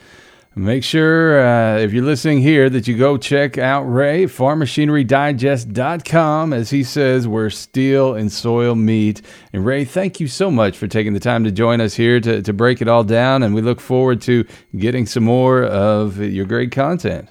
[0.55, 6.53] make sure uh, if you're listening here that you go check out Ray FarmMachineryDigest.com.
[6.53, 9.23] As he says, we're steel and soil meet.
[9.55, 12.43] And Ray, thank you so much for taking the time to join us here to
[12.43, 13.43] to break it all down.
[13.43, 14.45] And we look forward to
[14.77, 17.31] getting some more of your great content.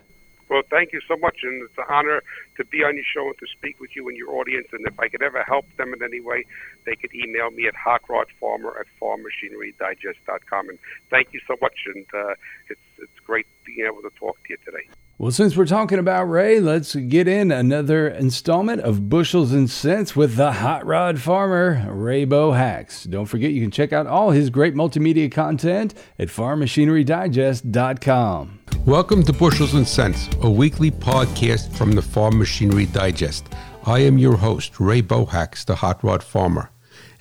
[0.51, 2.21] Well, thank you so much, and it's an honor
[2.57, 4.67] to be on your show and to speak with you and your audience.
[4.73, 6.43] And if I could ever help them in any way,
[6.85, 10.67] they could email me at hotrodfarmer at farmmachinerydigest.com.
[10.67, 10.77] And
[11.09, 12.33] thank you so much, and uh,
[12.69, 14.89] it's it's great being able to talk to you today.
[15.17, 20.17] Well, since we're talking about Ray, let's get in another installment of Bushels and Cents
[20.17, 23.09] with the hot rod farmer, Ray Bohacz.
[23.09, 28.60] Don't forget you can check out all his great multimedia content at farmmachinerydigest.com.
[28.87, 33.45] Welcome to Bushels and Cents, a weekly podcast from the Farm Machinery Digest.
[33.85, 36.71] I am your host, Ray Bohacz, the hot rod farmer.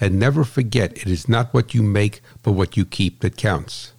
[0.01, 3.93] And never forget, it is not what you make, but what you keep that counts.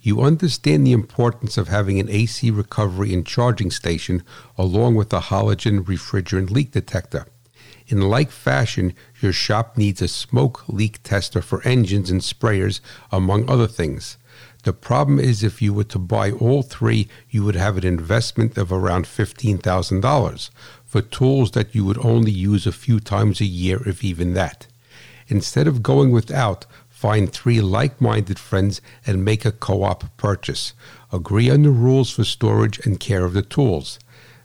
[0.00, 4.22] You understand the importance of having an AC recovery and charging station
[4.56, 7.26] along with a halogen refrigerant leak detector.
[7.86, 12.80] In like fashion, your shop needs a smoke leak tester for engines and sprayers,
[13.12, 14.16] among other things.
[14.64, 18.58] The problem is if you were to buy all three, you would have an investment
[18.58, 20.50] of around $15,000
[20.84, 24.66] for tools that you would only use a few times a year, if even that.
[25.28, 26.66] Instead of going without,
[27.04, 30.72] Find three like minded friends and make a co op purchase.
[31.12, 33.98] Agree on the rules for storage and care of the tools.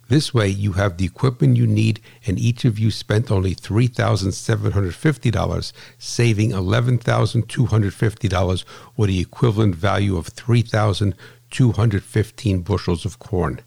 [0.10, 5.74] This way, you have the equipment you need, and each of you spent only $3,750,
[6.00, 8.66] saving $11,250
[8.98, 13.62] or the equivalent value of 3,215 bushels of corn.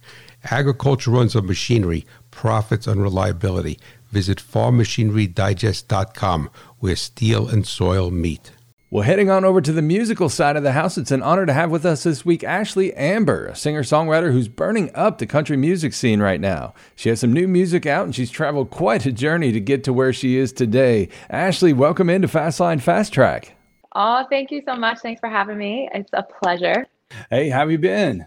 [0.51, 3.78] Agriculture runs on machinery, profits on reliability.
[4.11, 8.51] Visit farmmachinerydigest.com where steel and soil meet.
[8.93, 11.53] Well, heading on over to the musical side of the house, it's an honor to
[11.55, 15.57] have with us this week Ashley Amber, a singer songwriter who's burning up the country
[15.57, 16.74] music scene right now.
[16.95, 19.95] She has some new music out and she's traveled quite a journey to get to
[19.95, 21.09] where she is today.
[21.30, 23.57] Ashley, welcome into Fastline Fast Track.
[23.95, 24.99] Oh, thank you so much.
[24.99, 25.88] Thanks for having me.
[25.95, 26.86] It's a pleasure.
[27.30, 28.26] Hey, how have you been?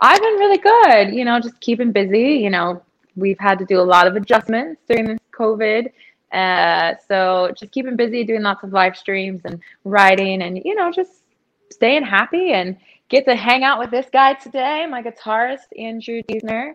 [0.00, 1.14] I've been really good.
[1.14, 2.32] You know, just keeping busy.
[2.32, 2.82] You know,
[3.14, 5.92] we've had to do a lot of adjustments during this COVID
[6.34, 10.90] uh, so just keeping busy, doing lots of live streams and writing, and you know,
[10.92, 11.22] just
[11.70, 12.76] staying happy and
[13.08, 16.74] get to hang out with this guy today, my guitarist Andrew Diesner.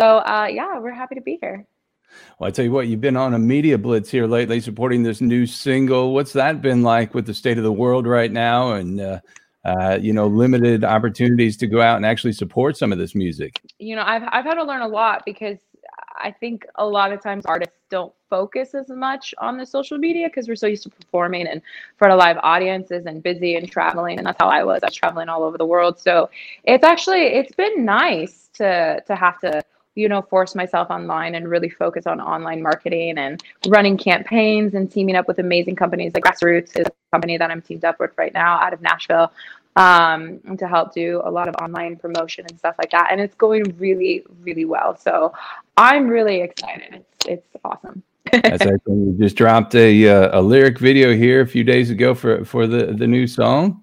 [0.00, 1.66] So uh, yeah, we're happy to be here.
[2.38, 5.20] Well, I tell you what, you've been on a media blitz here lately, supporting this
[5.20, 6.14] new single.
[6.14, 9.20] What's that been like with the state of the world right now, and uh,
[9.64, 13.60] uh, you know, limited opportunities to go out and actually support some of this music?
[13.78, 15.58] You know, I've I've had to learn a lot because
[16.16, 20.28] I think a lot of times artists don't focus as much on the social media
[20.28, 21.62] because we're so used to performing in
[21.96, 24.18] front of live audiences and busy and traveling.
[24.18, 24.82] And that's how I was.
[24.82, 25.98] I was traveling all over the world.
[25.98, 26.30] So
[26.64, 29.62] it's actually it's been nice to to have to
[29.94, 34.90] you know force myself online and really focus on online marketing and running campaigns and
[34.90, 38.10] teaming up with amazing companies like grassroots is a company that i'm teamed up with
[38.18, 39.30] right now out of nashville
[39.76, 43.08] um, to help do a lot of online promotion and stuff like that.
[43.10, 44.96] And it's going really, really well.
[44.96, 45.32] So
[45.76, 46.94] I'm really excited.
[46.94, 48.02] It's, it's awesome.
[48.30, 48.82] That's excellent.
[48.86, 52.66] You just dropped a uh, a lyric video here a few days ago for for
[52.66, 53.82] the the new song.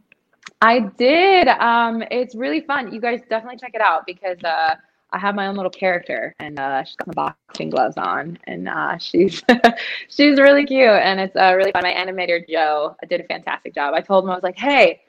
[0.62, 1.48] I did.
[1.48, 2.94] Um, it's really fun.
[2.94, 4.76] You guys definitely check it out because uh,
[5.12, 8.70] I have my own little character, and uh, she's got the boxing gloves on, and
[8.70, 9.44] uh, she's
[10.08, 11.84] she's really cute, and it's uh, really fun.
[11.84, 13.94] My animator Joe did a fantastic job.
[13.94, 15.02] I told him I was like, "Hey,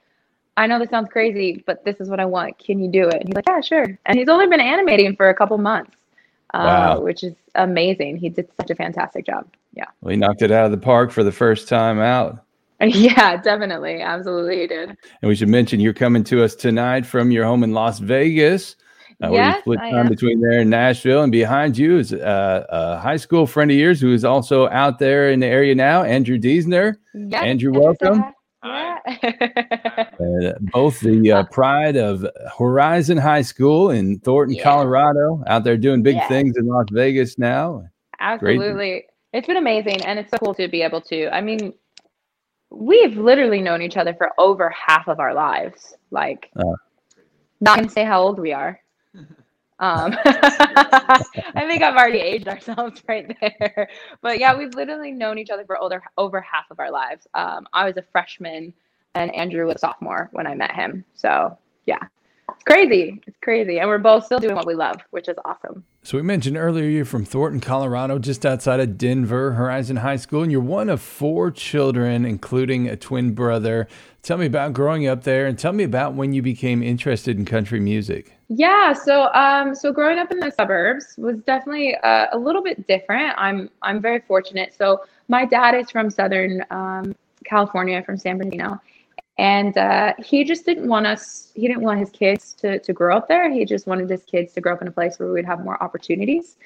[0.56, 2.58] I know this sounds crazy, but this is what I want.
[2.58, 5.28] Can you do it?" And he's like, "Yeah, sure." And he's only been animating for
[5.28, 5.96] a couple months,
[6.54, 8.16] uh, which is amazing.
[8.16, 9.46] He did such a fantastic job.
[9.74, 12.44] Yeah, Well, he knocked it out of the park for the first time out.
[12.80, 14.88] yeah, definitely, absolutely, he did.
[14.88, 18.76] And we should mention you're coming to us tonight from your home in Las Vegas.
[19.22, 21.22] Uh, where you Yes, split I time between there and Nashville.
[21.22, 24.98] And behind you is uh, a high school friend of yours who is also out
[24.98, 26.96] there in the area now, Andrew Diesner.
[27.14, 28.32] Yes, Andrew, yes,
[28.62, 29.18] welcome.
[29.22, 30.04] Yeah.
[30.22, 32.24] Uh, both the uh, pride of
[32.58, 34.62] Horizon High School in Thornton, Yeah.
[34.62, 36.28] Colorado, out there doing big Yeah.
[36.28, 37.84] things in Las Vegas now.
[38.38, 38.56] Great.
[38.60, 39.04] Absolutely.
[39.32, 41.28] It's been amazing and it's so cool to be able to.
[41.34, 41.72] I mean,
[42.70, 45.94] we've literally known each other for over half of our lives.
[46.10, 46.62] Like Uh.
[47.60, 48.78] not gonna say how old we are.
[49.82, 53.88] Um I think I've already aged ourselves right there.
[54.22, 57.26] But yeah, we've literally known each other for over over half of our lives.
[57.34, 58.72] Um I was a freshman
[59.14, 61.04] and Andrew was sophomore when I met him.
[61.14, 61.98] So yeah.
[62.48, 63.20] It's crazy.
[63.26, 63.78] It's crazy.
[63.80, 65.84] And we're both still doing what we love, which is awesome.
[66.02, 70.42] So we mentioned earlier you're from Thornton, Colorado, just outside of Denver, Horizon High School,
[70.42, 73.88] and you're one of four children, including a twin brother.
[74.22, 77.44] Tell me about growing up there, and tell me about when you became interested in
[77.44, 78.32] country music.
[78.54, 82.86] Yeah, so um, so growing up in the suburbs was definitely uh, a little bit
[82.86, 83.34] different.
[83.38, 84.74] I'm I'm very fortunate.
[84.76, 88.78] So my dad is from Southern um, California, from San Bernardino,
[89.38, 91.50] and uh, he just didn't want us.
[91.54, 93.50] He didn't want his kids to to grow up there.
[93.50, 95.82] He just wanted his kids to grow up in a place where we'd have more
[95.82, 96.56] opportunities.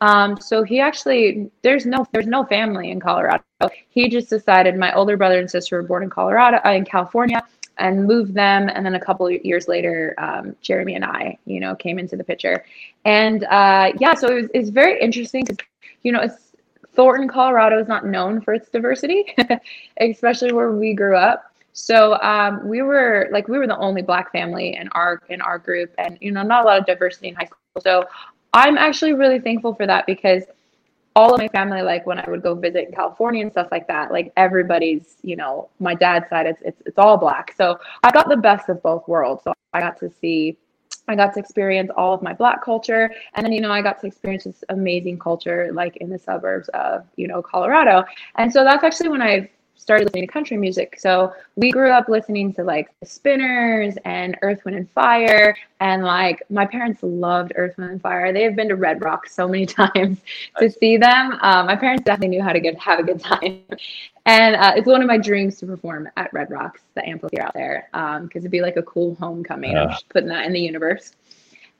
[0.00, 3.44] Um, so he actually there's no there's no family in Colorado.
[3.90, 7.42] He just decided my older brother and sister were born in Colorado uh, in California
[7.78, 8.68] and moved them.
[8.72, 12.16] And then a couple of years later um, Jeremy and I you know came into
[12.16, 12.64] the picture.
[13.04, 15.58] And uh, yeah so it was, it's very interesting because
[16.02, 16.52] you know it's
[16.94, 19.34] Thornton Colorado is not known for its diversity
[20.00, 21.50] especially where we grew up.
[21.72, 25.58] So um, we were like we were the only black family in our in our
[25.58, 25.92] group.
[25.98, 27.58] And you know not a lot of diversity in high school.
[27.82, 28.04] So
[28.54, 30.44] I'm actually really thankful for that because
[31.16, 34.10] all of my family, like when I would go visit California and stuff like that,
[34.10, 37.54] like everybody's, you know, my dad's side, it's it's it's all black.
[37.56, 39.44] So I got the best of both worlds.
[39.44, 40.58] So I got to see,
[41.06, 44.00] I got to experience all of my black culture, and then you know I got
[44.00, 48.04] to experience this amazing culture like in the suburbs of you know Colorado.
[48.34, 49.50] And so that's actually when I
[49.84, 50.98] started listening to country music.
[50.98, 56.02] So we grew up listening to like the Spinners and Earth, Wind and Fire, and
[56.02, 58.32] like my parents loved Earth, Wind and Fire.
[58.32, 60.18] They have been to Red Rock so many times
[60.58, 61.38] to see them.
[61.42, 63.62] Um, my parents definitely knew how to get have a good time,
[64.26, 67.52] and uh, it's one of my dreams to perform at Red Rocks, the amphitheater out
[67.54, 69.76] there, because it'd be like a cool homecoming.
[69.76, 69.90] I'm Ah.
[69.92, 71.12] just putting that in the universe.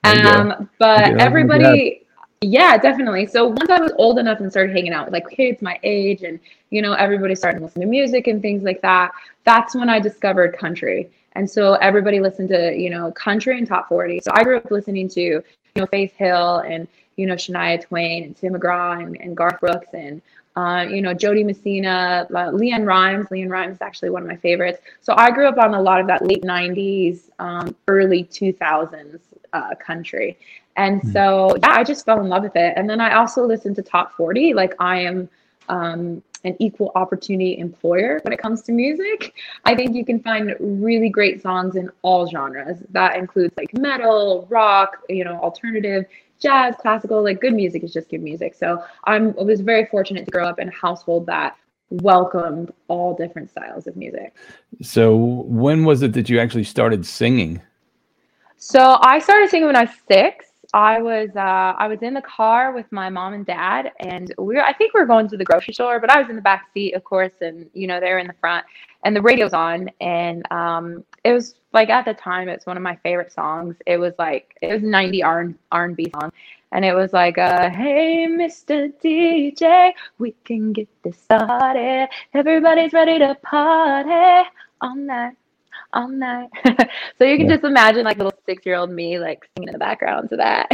[0.04, 0.30] There you go.
[0.30, 2.03] Um, but everybody,
[2.44, 3.26] yeah, definitely.
[3.26, 6.22] So once I was old enough and started hanging out with like kids my age,
[6.22, 6.38] and
[6.70, 9.12] you know everybody started to listen to music and things like that,
[9.44, 11.10] that's when I discovered country.
[11.32, 14.20] And so everybody listened to you know country and top forty.
[14.20, 15.42] So I grew up listening to you
[15.76, 16.86] know Faith Hill and
[17.16, 20.20] you know Shania Twain and Tim McGraw and, and Garth Brooks and
[20.56, 23.26] uh, you know Jo Dee Messina, uh, LeAnn Rimes.
[23.28, 24.80] LeAnn Rimes is actually one of my favorites.
[25.00, 29.20] So I grew up on a lot of that late '90s, um, early 2000s
[29.54, 30.38] uh, country.
[30.76, 32.74] And so, yeah, I just fell in love with it.
[32.76, 34.54] And then I also listened to Top 40.
[34.54, 35.28] Like, I am
[35.68, 39.34] um, an equal opportunity employer when it comes to music.
[39.64, 42.82] I think you can find really great songs in all genres.
[42.90, 46.06] That includes like metal, rock, you know, alternative,
[46.40, 47.22] jazz, classical.
[47.22, 48.54] Like, good music is just good music.
[48.54, 51.56] So I'm, I was very fortunate to grow up in a household that
[51.90, 54.34] welcomed all different styles of music.
[54.82, 57.62] So when was it that you actually started singing?
[58.66, 60.46] So I started singing when I was six.
[60.72, 64.54] I was uh, I was in the car with my mom and dad, and we
[64.54, 66.40] were I think we were going to the grocery store, but I was in the
[66.40, 68.64] back seat, of course, and you know they're in the front,
[69.04, 72.82] and the radio's on, and um, it was like at the time it's one of
[72.82, 73.76] my favorite songs.
[73.86, 76.32] It was like it was 90 R and B song,
[76.72, 78.90] and it was like uh, Hey Mr.
[79.04, 82.08] DJ, we can get this started.
[82.32, 84.48] Everybody's ready to party
[84.80, 85.36] all night
[85.94, 86.50] all night.
[87.18, 87.56] so you can Yeah.
[87.56, 90.68] just imagine like little six year old me like singing in the background to that.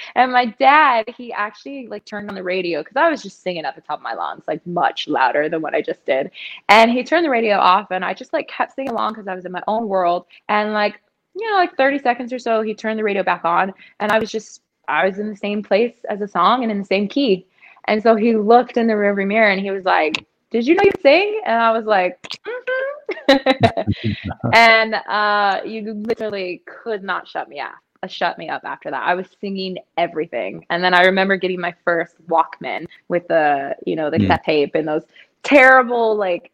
[0.16, 3.64] and my dad, he actually like turned on the radio because I was just singing
[3.64, 6.30] at the top of my lungs, like much louder than what I just did.
[6.68, 9.34] And he turned the radio off and I just like kept singing along because I
[9.34, 10.26] was in my own world.
[10.48, 11.00] And like,
[11.34, 14.18] you know, like 30 seconds or so, he turned the radio back on and I
[14.18, 17.08] was just, I was in the same place as the song and in the same
[17.08, 17.46] key.
[17.86, 20.82] And so he looked in the rearview mirror and he was like, Did you know
[20.84, 21.40] you sing?
[21.46, 22.85] And I was like, mm-hmm.
[24.52, 27.74] and uh, you literally could not shut me up.
[28.02, 29.02] Uh, shut me up after that.
[29.02, 33.96] I was singing everything, and then I remember getting my first Walkman with the you
[33.96, 35.04] know the cassette tape and those
[35.42, 36.50] terrible like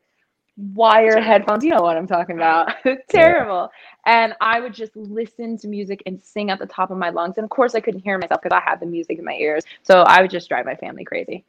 [0.74, 1.64] wire headphones.
[1.64, 2.72] You know what I'm talking about?
[3.09, 3.70] terrible.
[4.07, 7.38] And I would just listen to music and sing at the top of my lungs.
[7.38, 9.64] And of course, I couldn't hear myself because I had the music in my ears.
[9.82, 11.44] So I would just drive my family crazy.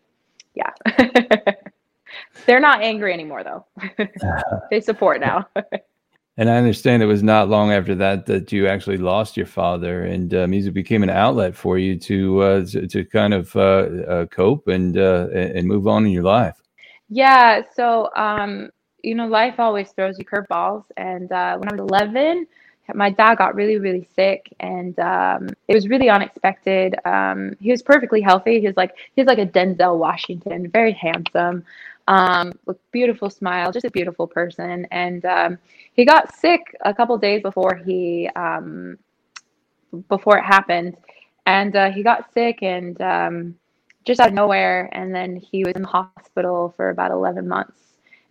[0.55, 0.71] Yeah.
[2.45, 3.65] They're not angry anymore, though.
[4.69, 5.47] they support now.
[6.35, 10.05] And I understand it was not long after that that you actually lost your father,
[10.05, 13.59] and uh, music became an outlet for you to uh, to, to kind of uh,
[13.59, 16.59] uh, cope and uh, and move on in your life.
[17.07, 18.71] Yeah, so um,
[19.03, 20.85] you know, life always throws you curveballs.
[20.97, 22.47] And uh, when I was 11,
[22.95, 26.95] my dad got really, really sick, and um, it was really unexpected.
[27.05, 28.59] Um, he was perfectly healthy.
[28.59, 31.63] He was like he was like a Denzel Washington, very handsome,
[32.07, 34.85] um, with beautiful smile, just a beautiful person.
[34.91, 35.57] And um,
[35.93, 38.97] he got sick a couple days before he um,
[40.09, 40.97] before it happened,
[41.45, 43.55] and uh, he got sick and um,
[44.05, 47.79] just out of nowhere, and then he was in the hospital for about 11 months.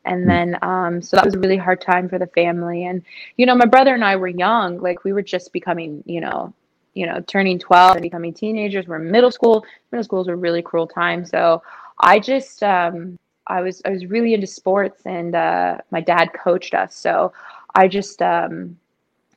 [0.05, 2.87] And then, um, so that was a really hard time for the family.
[2.87, 3.03] And,
[3.37, 6.53] you know, my brother and I were young, like we were just becoming, you know,
[6.95, 8.87] you know, turning 12 and becoming teenagers.
[8.87, 9.65] We're in middle school.
[9.93, 11.25] Middle school is a really cruel time.
[11.25, 11.63] So
[12.01, 13.19] I just, um,
[13.53, 16.95] I was, I was really into sports and, uh, my dad coached us.
[16.95, 17.33] So
[17.75, 18.77] I just, um,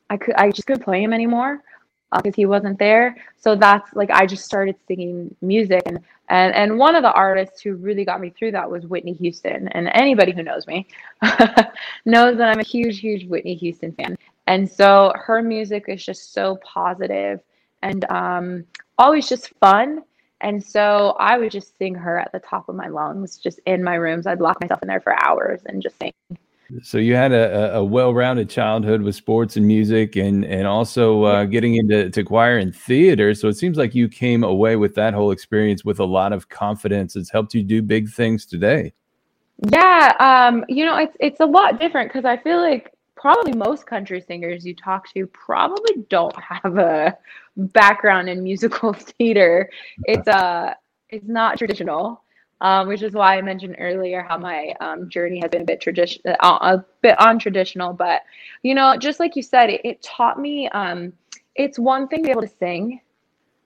[0.09, 1.61] I could, I just couldn't play him anymore
[2.17, 3.15] because he wasn't there.
[3.37, 5.99] So that's like I just started singing music and
[6.29, 9.67] and and one of the artists who really got me through that was Whitney Houston.
[9.69, 10.87] And anybody who knows me
[12.05, 14.17] knows that I'm a huge huge Whitney Houston fan.
[14.47, 17.39] And so her music is just so positive
[17.81, 18.65] and um
[18.97, 20.03] always just fun.
[20.45, 23.83] And so I would just sing her at the top of my lungs, just in
[23.83, 24.27] my rooms.
[24.27, 26.13] I'd lock myself in there for hours and just sing.
[26.83, 31.45] So you had a, a well-rounded childhood with sports and music, and and also uh,
[31.45, 33.33] getting into to choir and theater.
[33.33, 36.47] So it seems like you came away with that whole experience with a lot of
[36.47, 37.15] confidence.
[37.15, 38.93] It's helped you do big things today.
[39.71, 43.87] Yeah, um, you know, it's it's a lot different because I feel like probably most
[43.87, 47.17] country singers you talk to probably don't have a
[47.57, 49.69] background in musical theater.
[50.05, 50.73] It's uh
[51.09, 52.21] it's not traditional.
[52.61, 55.81] Um, which is why I mentioned earlier how my um, journey has been a bit
[55.81, 57.95] tradition, uh, a bit untraditional.
[57.95, 58.21] But
[58.63, 60.69] you know, just like you said, it, it taught me.
[60.69, 61.11] Um,
[61.55, 63.01] it's one thing to be able to sing,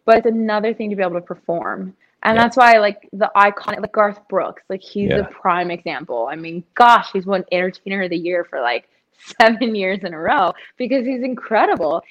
[0.06, 1.96] but it's another thing to be able to perform.
[2.24, 2.42] And Yeah.
[2.42, 5.20] that's why, like the iconic, like Garth Brooks, like he's Yeah.
[5.20, 6.28] a prime example.
[6.30, 8.90] I mean, gosh, he's won Entertainer of the Year for like
[9.40, 12.02] seven years in a row because he's incredible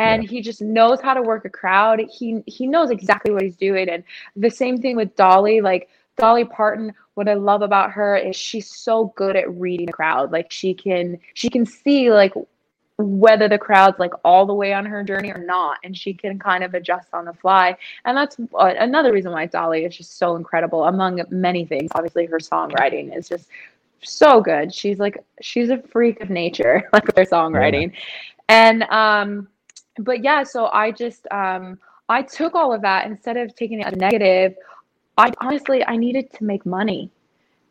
[0.00, 2.00] and he just knows how to work a crowd.
[2.10, 3.88] He he knows exactly what he's doing.
[3.88, 4.02] And
[4.34, 8.68] the same thing with Dolly, like Dolly Parton, what I love about her is she's
[8.68, 10.32] so good at reading the crowd.
[10.32, 12.32] Like she can she can see like
[12.96, 16.38] whether the crowd's like all the way on her journey or not and she can
[16.38, 17.76] kind of adjust on the fly.
[18.04, 21.90] And that's another reason why dolly is just so incredible among many things.
[21.94, 23.48] Obviously her songwriting is just
[24.02, 24.74] so good.
[24.74, 27.92] She's like she's a freak of nature like with her songwriting.
[28.48, 29.48] And um
[29.98, 31.78] but yeah so i just um
[32.08, 34.54] i took all of that instead of taking it as negative
[35.18, 37.10] i honestly i needed to make money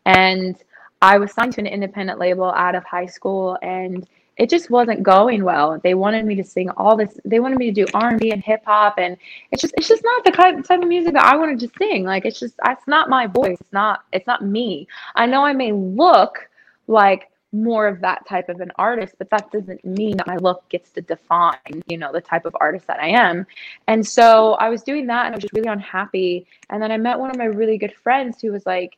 [0.05, 0.63] and
[1.01, 4.07] I was signed to an independent label out of high school and
[4.37, 5.79] it just wasn't going well.
[5.83, 8.63] They wanted me to sing all this they wanted me to do R&B and hip
[8.65, 9.17] hop and
[9.51, 12.03] it's just it's just not the type of music that I wanted to sing.
[12.03, 13.57] Like it's just that's not my voice.
[13.59, 14.87] It's not it's not me.
[15.15, 16.49] I know I may look
[16.87, 20.67] like more of that type of an artist, but that doesn't mean that my look
[20.69, 23.47] gets to define, you know, the type of artist that I am.
[23.87, 26.45] And so I was doing that and I was just really unhappy.
[26.69, 28.97] And then I met one of my really good friends who was like,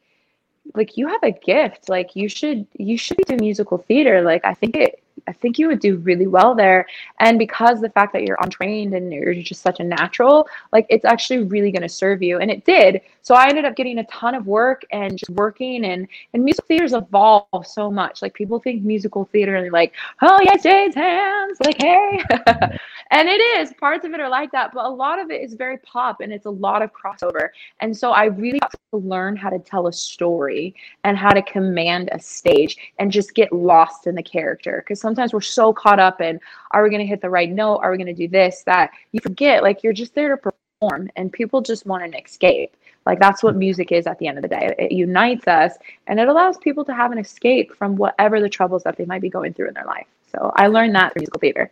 [0.75, 4.45] like you have a gift like you should you should be doing musical theater like
[4.45, 6.85] i think it i think you would do really well there.
[7.19, 11.05] And because the fact that you're untrained and you're just such a natural like it's
[11.05, 12.39] actually really going to serve you.
[12.39, 13.01] And it did.
[13.21, 16.67] So i ended up getting a ton of work and just working and and musical
[16.67, 18.21] theaters evolve so much.
[18.21, 22.23] Like people think musical theater and they're like oh yes jade's hands like hey.
[23.13, 23.73] And it is.
[23.73, 26.31] Parts of it are like that but a lot of it is very pop and
[26.31, 27.49] it's a lot of crossover.
[27.79, 31.41] And so i really got to learn how to tell a story and how to
[31.41, 35.99] command a stage and just get lost in the character because sometimes we're so caught
[35.99, 36.39] up in
[36.71, 38.91] are we going to hit the right note are we going to do this that
[39.11, 43.19] you forget like you're just there to perform and people just want an escape like
[43.19, 45.73] that's what music is at the end of the day it unites us
[46.07, 49.21] and it allows people to have an escape from whatever the troubles that they might
[49.21, 51.69] be going through in their life so i learned that through musical theater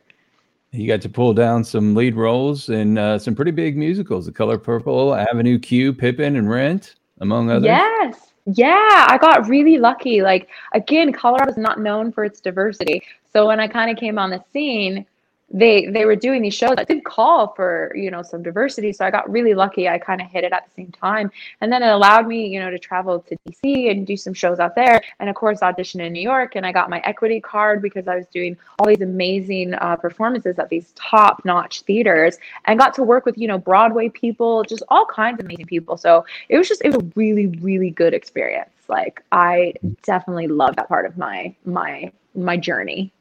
[0.72, 4.32] You got to pull down some lead roles in uh, some pretty big musicals: The
[4.32, 7.66] Color Purple, Avenue Q, Pippin, and Rent, among others.
[7.66, 8.30] Yes.
[8.46, 10.22] Yeah, I got really lucky.
[10.22, 13.04] Like again, Colorado is not known for its diversity.
[13.32, 15.06] So when I kind of came on the scene,
[15.52, 16.76] they they were doing these shows.
[16.76, 19.90] That did call for you know some diversity so i got really lucky.
[19.90, 21.32] I kind of hit it at the same time.
[21.62, 24.60] And then it allowed me you know to travel to dc and do some shows
[24.60, 25.02] out there.
[25.20, 28.16] And of course audition in new york and i got my equity card because i
[28.16, 33.04] was doing all these amazing uh, performances at these top notch theaters and got to
[33.04, 35.98] work with you know broadway people just all kinds of amazing people.
[35.98, 38.70] So it was just it was a really really good experience.
[38.88, 39.74] Like i
[40.04, 43.12] definitely love that part of my my my journey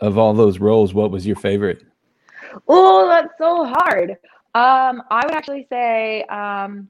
[0.00, 1.84] of all those roles, what was your favorite?
[2.68, 4.10] Oh, that's so hard.
[4.54, 6.88] Um, I would actually say um,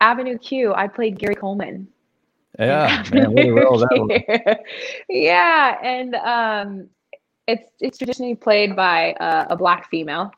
[0.00, 0.74] Avenue Q.
[0.74, 1.88] I played Gary Coleman.
[2.58, 4.56] Yeah, man, what a role that was.
[5.08, 6.88] yeah, and um,
[7.46, 10.32] it's it's traditionally played by uh, a black female,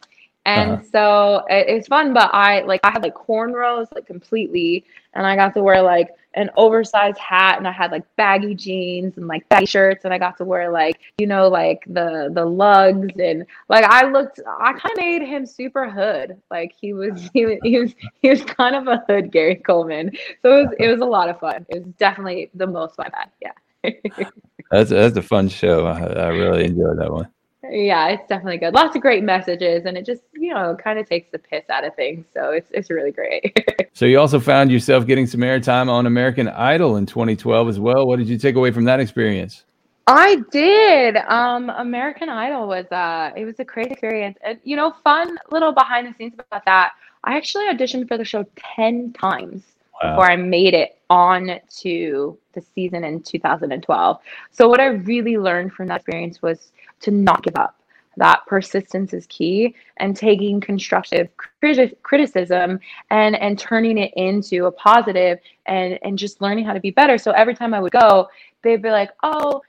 [0.46, 0.82] and uh-huh.
[0.92, 2.12] so it, it's fun.
[2.12, 4.84] But I like I had like cornrows like completely,
[5.14, 9.16] and I got to wear like an oversized hat and I had like baggy jeans
[9.16, 12.44] and like baggy shirts and I got to wear like you know like the the
[12.44, 17.28] lugs and like I looked I kind of made him super hood like he was
[17.34, 20.12] he was he was, he was kind of a hood Gary Coleman
[20.42, 23.10] so it was it was a lot of fun it was definitely the most fun
[23.12, 24.28] I had yeah
[24.70, 27.28] that's that's a fun show I, I really enjoyed that one
[27.70, 28.74] yeah, it's definitely good.
[28.74, 31.84] Lots of great messages, and it just you know kind of takes the piss out
[31.84, 32.26] of things.
[32.34, 33.56] So it's it's really great.
[33.92, 38.06] so you also found yourself getting some airtime on American Idol in 2012 as well.
[38.06, 39.64] What did you take away from that experience?
[40.06, 41.16] I did.
[41.16, 45.72] Um, American Idol was uh, it was a great experience, and you know, fun little
[45.72, 46.92] behind the scenes about that.
[47.24, 48.44] I actually auditioned for the show
[48.76, 49.62] ten times
[50.02, 50.10] wow.
[50.10, 54.18] before I made it on to the season in 2012.
[54.50, 57.80] So what I really learned from that experience was to not give up.
[58.16, 61.28] That persistence is key, and taking constructive
[61.62, 62.80] criti- criticism
[63.10, 67.18] and and turning it into a positive, and and just learning how to be better.
[67.18, 68.28] So every time I would go,
[68.62, 69.62] they'd be like, "Oh,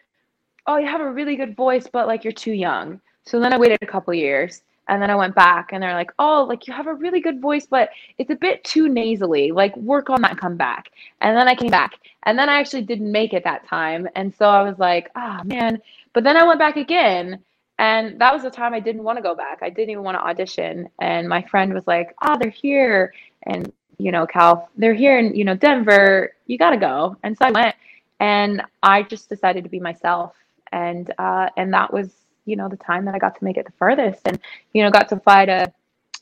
[0.67, 3.57] oh, you have a really good voice, but like you're too young." So then I
[3.57, 6.73] waited a couple years, and then I went back, and they're like, "Oh, like you
[6.73, 9.51] have a really good voice, but it's a bit too nasally.
[9.51, 10.89] Like work on that, come back."
[11.21, 14.34] And then I came back, and then I actually didn't make it that time, and
[14.36, 15.82] so I was like, "Ah, oh, man."
[16.14, 17.43] But then I went back again
[17.82, 19.59] and that was the time I didn't want to go back.
[19.64, 20.88] I didn't even want to audition.
[20.99, 23.12] And my friend was like, "Oh, they're here."
[23.47, 26.34] And you know, Cal, they're here in, you know, Denver.
[26.47, 27.18] You got to go.
[27.24, 27.76] And so I went
[28.20, 30.34] and I just decided to be myself.
[30.72, 32.12] And uh and that was,
[32.45, 34.39] you know, the time that I got to make it the furthest and
[34.74, 35.72] you know, got to fly to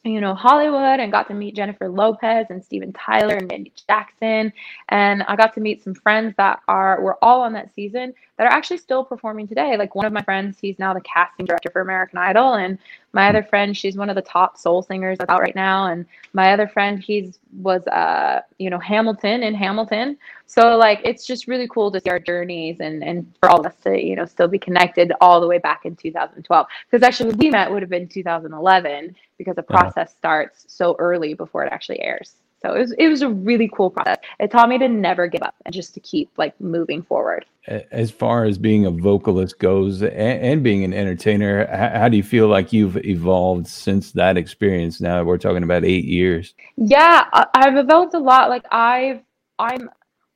[0.05, 4.53] you know, Hollywood and got to meet Jennifer Lopez and Steven Tyler and Randy Jackson.
[4.87, 8.45] And I got to meet some friends that are were all on that season that
[8.45, 9.75] are actually still performing today.
[9.75, 12.53] Like one of my friends, he's now the casting director for American Idol.
[12.53, 12.79] And
[13.11, 15.87] my other friend, she's one of the top soul singers that's out right now.
[15.87, 20.17] And my other friend, he's was uh, you know, Hamilton in Hamilton.
[20.45, 23.65] So like it's just really cool to see our journeys and and for all of
[23.65, 26.65] us to, you know, still be connected all the way back in 2012.
[26.89, 29.77] Because actually we met would have been 2011 because the uh-huh.
[29.81, 32.35] process starts so early before it actually airs.
[32.61, 34.17] So it was it was a really cool process.
[34.39, 37.45] It taught me to never give up and just to keep like moving forward.
[37.91, 42.17] As far as being a vocalist goes and, and being an entertainer, how, how, do
[42.17, 44.99] you feel like you've evolved since that experience?
[44.99, 46.55] Now we're talking about eight years.
[46.75, 48.49] Yeah, I've evolved a lot.
[48.49, 49.21] Like I've
[49.57, 49.89] I'm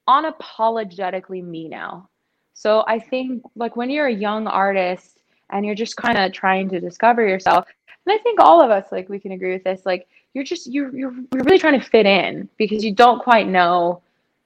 [0.07, 2.09] unapologetically me now.
[2.53, 5.19] So I think like when you're a young artist
[5.49, 7.65] and you're just kind of trying to discover yourself,
[8.05, 10.67] and I think all of us like we can agree with this, like you're just
[10.67, 14.01] you're you're, you're really trying to fit in because you don't quite know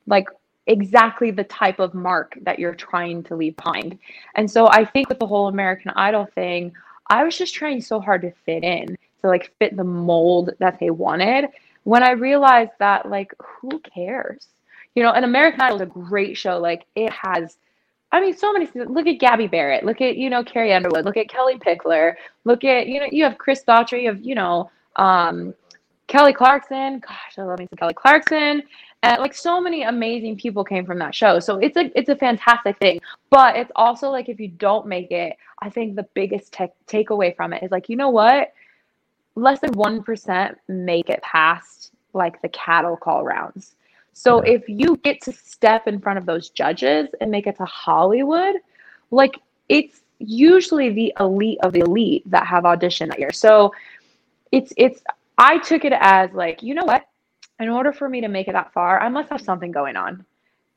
[0.05, 0.27] like
[0.67, 3.97] exactly the type of mark that you're trying to leave behind.
[4.35, 6.73] And so I think with the whole American Idol thing,
[7.07, 10.77] I was just trying so hard to fit in, to like fit the mold that
[10.79, 11.49] they wanted.
[11.83, 14.47] When I realized that like who cares?
[14.95, 16.57] You know, and American Idol is a great show.
[16.57, 17.57] Like it has
[18.11, 18.69] I mean, so many.
[18.73, 19.85] Look at Gabby Barrett.
[19.85, 21.03] Look at you know Carrie Underwood.
[21.03, 22.15] Look at Kellie Pickler.
[22.45, 24.03] Look at you know you have Chris Daughtry.
[24.03, 25.53] You have you know um,
[26.07, 26.99] Kelly Clarkson.
[26.99, 28.63] Gosh, I love me some Kelly Clarkson.
[29.03, 31.39] And like so many amazing people came from that show.
[31.39, 32.99] So it's a it's a fantastic thing.
[33.29, 37.35] But it's also like if you don't make it, I think the biggest te- takeaway
[37.35, 38.53] from it is like, you know what?
[39.35, 43.75] Less than 1% make it past like the cattle call rounds.
[44.13, 47.65] So if you get to step in front of those judges and make it to
[47.65, 48.55] Hollywood,
[49.11, 49.35] like
[49.69, 53.31] it's usually the elite of the elite that have auditioned that year.
[53.31, 53.73] So
[54.51, 55.03] it's it's
[55.37, 57.05] I took it as like, you know what?
[57.59, 60.25] In order for me to make it that far, I must have something going on.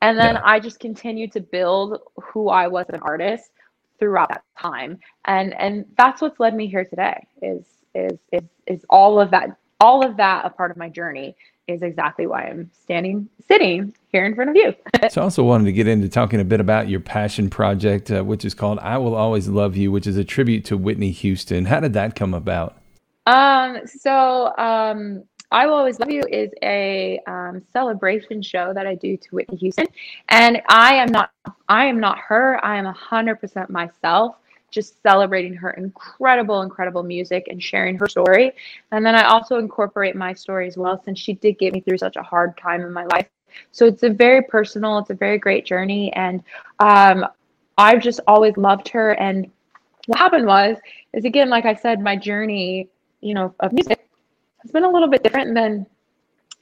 [0.02, 0.42] And then yeah.
[0.44, 3.50] I just continued to build who I was as an artist
[3.98, 4.98] throughout that time.
[5.26, 9.56] And and that's what's led me here today is is is is all of that
[9.78, 11.36] all of that a part of my journey
[11.66, 14.74] is exactly why I'm standing, sitting here in front of you.
[15.10, 18.22] so I also wanted to get into talking a bit about your passion project, uh,
[18.24, 21.66] which is called I Will Always Love You, which is a tribute to Whitney Houston.
[21.66, 22.79] How did that come about?
[23.26, 28.94] Um, so um, I Will Always Love You is a um, celebration show that I
[28.94, 29.86] do to Whitney Houston,
[30.28, 31.30] and I am not
[31.68, 32.64] I am not her.
[32.64, 34.36] I am hundred percent myself
[34.70, 38.52] just celebrating her incredible, incredible music and sharing her story.
[38.92, 41.98] And then I also incorporate my story as well, since she did get me through
[41.98, 43.28] such a hard time in my life.
[43.72, 46.12] So it's a very personal, it's a very great journey.
[46.12, 46.42] And
[46.78, 47.26] um,
[47.76, 49.12] I've just always loved her.
[49.12, 49.50] And
[50.06, 50.76] what happened was,
[51.12, 52.88] is again, like I said, my journey,
[53.20, 54.08] you know, of music
[54.62, 55.86] has been a little bit different than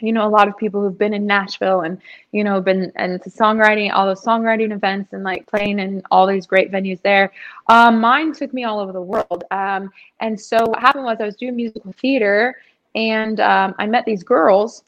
[0.01, 2.01] you know a lot of people who've been in nashville and
[2.33, 6.47] you know been and songwriting all those songwriting events and like playing in all these
[6.47, 7.33] great venues there.
[7.69, 9.45] Um, mine took me all over the world.
[9.51, 9.91] Um,
[10.21, 12.57] and so what happened was i was doing musical theater
[12.95, 14.85] and um, i met these girls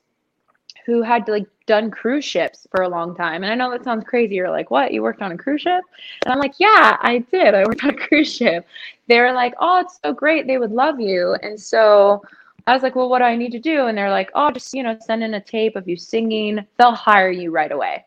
[0.90, 4.04] who had like done cruise ships for a long time and i know that sounds
[4.04, 5.82] crazy you're like what you worked on a cruise ship
[6.24, 8.66] and i'm like yeah i did i worked on a cruise ship
[9.06, 12.20] they were like oh it's so great they would love you and so
[12.66, 13.86] I was like, well, what do I need to do?
[13.86, 16.64] And they're like, oh, just, you know, send in a tape of you singing.
[16.78, 18.04] They'll hire you right away.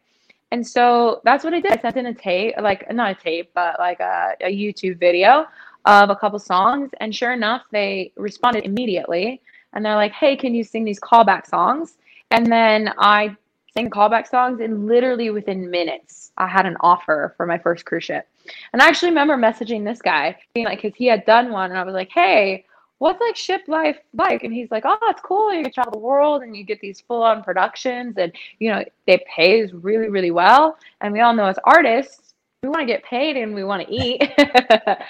[0.51, 1.71] And so that's what I did.
[1.71, 5.47] I sent in a tape, like not a tape, but like a, a YouTube video
[5.85, 6.91] of a couple songs.
[6.99, 9.41] And sure enough, they responded immediately.
[9.73, 11.97] And they're like, hey, can you sing these callback songs?
[12.33, 13.37] And then I
[13.75, 18.05] sang callback songs, and literally within minutes, I had an offer for my first cruise
[18.05, 18.27] ship.
[18.73, 21.79] And I actually remember messaging this guy, being like, because he had done one, and
[21.79, 22.65] I was like, hey,
[22.97, 24.43] what's like ship life like?
[24.43, 25.53] And he's like, oh, it's cool.
[25.53, 28.83] You can travel the world and you get these full on productions and, you know,
[29.05, 30.77] they pay really, really well.
[31.01, 33.93] And we all know as artists, we want to get paid and we want to
[33.93, 34.31] eat.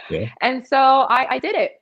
[0.09, 0.29] yeah.
[0.41, 1.81] And so I, I did it.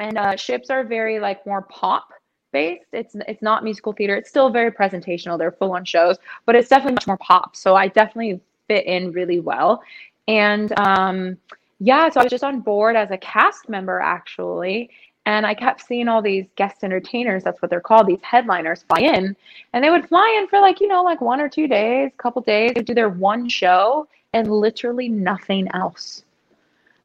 [0.00, 2.10] And uh, ships are very like more pop
[2.52, 2.86] based.
[2.92, 4.16] It's it's not musical theater.
[4.16, 5.38] It's still very presentational.
[5.38, 7.56] They're full on shows, but it's definitely much more pop.
[7.56, 9.82] So I definitely fit in really well.
[10.28, 11.36] And um,
[11.80, 14.90] yeah, so I was just on board as a cast member actually,
[15.26, 19.00] and I kept seeing all these guest entertainers, that's what they're called, these headliners fly
[19.00, 19.36] in.
[19.72, 22.42] And they would fly in for like, you know, like one or two days, couple
[22.42, 26.24] days, they'd do their one show and literally nothing else.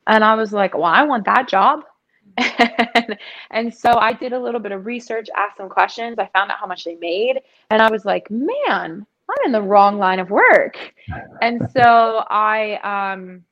[0.08, 1.84] And I was like, well, I want that job.
[2.96, 3.18] and,
[3.52, 6.20] and so I did a little bit of research, asked some questions.
[6.20, 7.42] I found out how much they made.
[7.70, 10.78] And I was like, man, I'm in the wrong line of work.
[11.42, 13.44] And so I um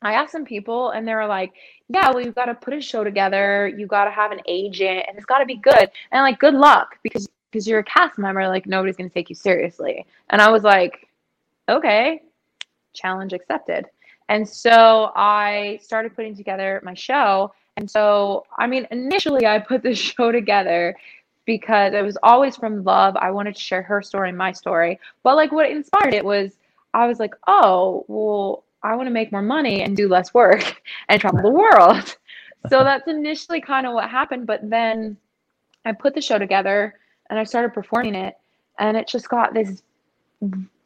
[0.00, 1.52] I asked some people and they were like,
[1.88, 3.68] yeah, well, you've got to put a show together.
[3.68, 5.90] You got to have an agent and it's got to be good.
[6.10, 9.28] And like, good luck because because you're a cast member, like nobody's going to take
[9.28, 10.06] you seriously.
[10.30, 11.08] And I was like,
[11.68, 12.22] okay,
[12.94, 13.86] challenge accepted.
[14.28, 17.52] And so I started putting together my show.
[17.76, 20.96] And so, I mean, initially I put the show together
[21.44, 23.16] because it was always from love.
[23.16, 25.00] I wanted to share her story and my story.
[25.22, 26.56] But like what inspired it was
[26.94, 30.82] I was like, oh, well, I want to make more money and do less work
[31.08, 32.04] and travel the world.
[32.68, 32.84] so uh-huh.
[32.84, 34.46] that's initially kind of what happened.
[34.46, 35.16] But then
[35.84, 36.94] I put the show together
[37.30, 38.34] and I started performing it,
[38.78, 39.82] and it just got this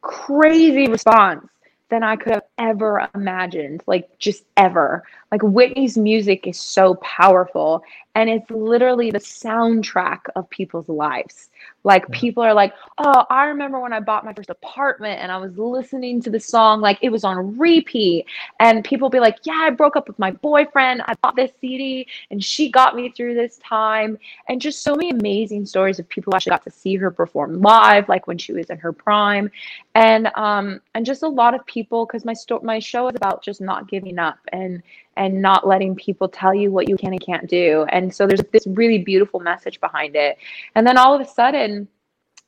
[0.00, 1.48] crazy response
[1.88, 3.82] than I could have ever imagined.
[3.86, 5.04] Like, just ever.
[5.30, 7.82] Like, Whitney's music is so powerful,
[8.14, 11.50] and it's literally the soundtrack of people's lives.
[11.84, 15.36] Like people are like, oh, I remember when I bought my first apartment and I
[15.36, 18.26] was listening to the song like it was on repeat.
[18.58, 21.02] And people be like, yeah, I broke up with my boyfriend.
[21.06, 24.18] I bought this CD and she got me through this time.
[24.48, 27.62] And just so many amazing stories of people who actually got to see her perform
[27.62, 29.50] live, like when she was in her prime.
[29.94, 33.44] And um and just a lot of people because my sto- my show is about
[33.44, 34.82] just not giving up and
[35.16, 37.86] and not letting people tell you what you can and can't do.
[37.90, 40.38] And so there's this really beautiful message behind it.
[40.74, 41.88] And then all of a sudden,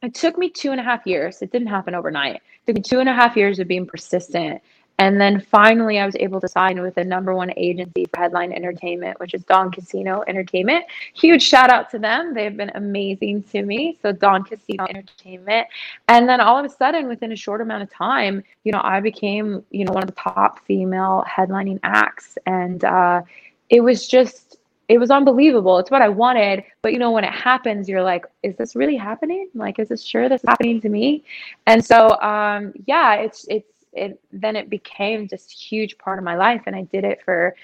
[0.03, 1.43] it took me two and a half years.
[1.43, 2.37] It didn't happen overnight.
[2.37, 4.62] It took me two and a half years of being persistent
[4.99, 8.53] and then finally, I was able to sign with the number one agency for headline
[8.53, 10.84] entertainment, which is Don Casino Entertainment.
[11.14, 12.34] Huge shout out to them.
[12.34, 13.96] They've been amazing to me.
[14.03, 15.68] So, Don Casino Entertainment.
[16.09, 18.99] And then all of a sudden, within a short amount of time, you know, I
[18.99, 22.36] became, you know, one of the top female headlining acts.
[22.46, 23.22] And uh,
[23.70, 25.78] it was just, it was unbelievable.
[25.78, 26.64] It's what I wanted.
[26.82, 29.49] But you know, when it happens, you're like, is this really happening?
[29.55, 31.22] Like, is this sure this is happening to me?
[31.66, 36.24] And so, um, yeah, it's, it's, it then it became just a huge part of
[36.24, 37.55] my life and i did it for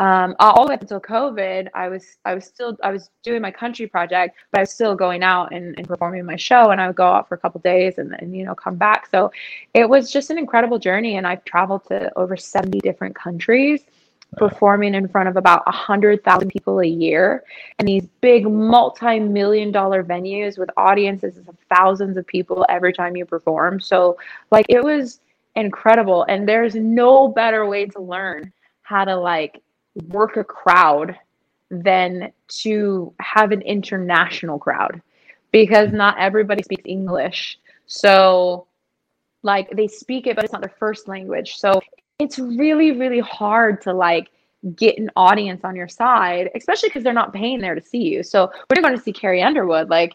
[0.00, 3.40] um, all the way up until covid i was i was still i was doing
[3.40, 6.80] my country project but i was still going out and, and performing my show and
[6.80, 9.30] i would go out for a couple days and then you know come back so
[9.72, 13.84] it was just an incredible journey and i've traveled to over 70 different countries
[14.36, 17.44] performing in front of about a hundred thousand people a year
[17.78, 23.24] and these big multi-million dollar venues with audiences of thousands of people every time you
[23.24, 23.80] perform.
[23.80, 24.16] So
[24.50, 25.20] like it was
[25.56, 26.24] incredible.
[26.28, 28.52] And there's no better way to learn
[28.82, 29.62] how to like
[30.08, 31.16] work a crowd
[31.70, 35.00] than to have an international crowd
[35.50, 35.94] because mm.
[35.94, 37.58] not everybody speaks English.
[37.86, 38.66] So
[39.42, 41.56] like they speak it but it's not their first language.
[41.56, 41.80] So
[42.18, 44.28] it's really really hard to like
[44.76, 48.22] get an audience on your side, especially because they're not paying there to see you.
[48.22, 50.14] So we're going to see Carrie Underwood, like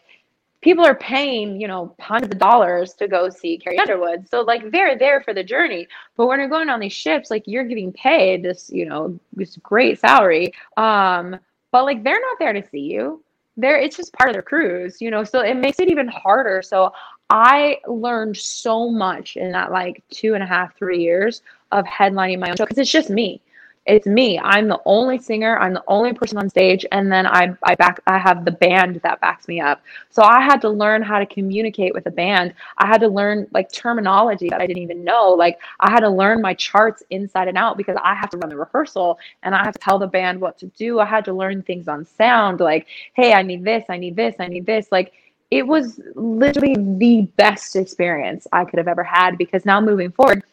[0.62, 4.28] people are paying, you know, hundreds of dollars to go see Carrie Underwood.
[4.28, 5.88] So like they're there for the journey.
[6.16, 9.56] But when you're going on these ships, like you're getting paid this, you know, this
[9.56, 10.52] great salary.
[10.76, 11.38] Um,
[11.72, 13.22] but like they're not there to see you.
[13.56, 15.24] They're it's just part of their cruise, you know.
[15.24, 16.62] So it makes it even harder.
[16.62, 16.92] So
[17.30, 21.42] I learned so much in that like two and a half, three years
[21.72, 23.40] of headlining my own show because it's just me
[23.86, 24.38] it's me.
[24.38, 25.58] I'm the only singer.
[25.58, 29.00] I'm the only person on stage, and then I I back I have the band
[29.02, 29.82] that backs me up.
[30.10, 32.54] So I had to learn how to communicate with a band.
[32.78, 35.30] I had to learn like terminology that I didn't even know.
[35.30, 38.50] Like I had to learn my charts inside and out because I have to run
[38.50, 41.00] the rehearsal and I have to tell the band what to do.
[41.00, 42.60] I had to learn things on sound.
[42.60, 43.84] Like, hey, I need this.
[43.88, 44.34] I need this.
[44.38, 44.88] I need this.
[44.92, 45.14] Like
[45.50, 50.44] it was literally the best experience I could have ever had because now moving forward,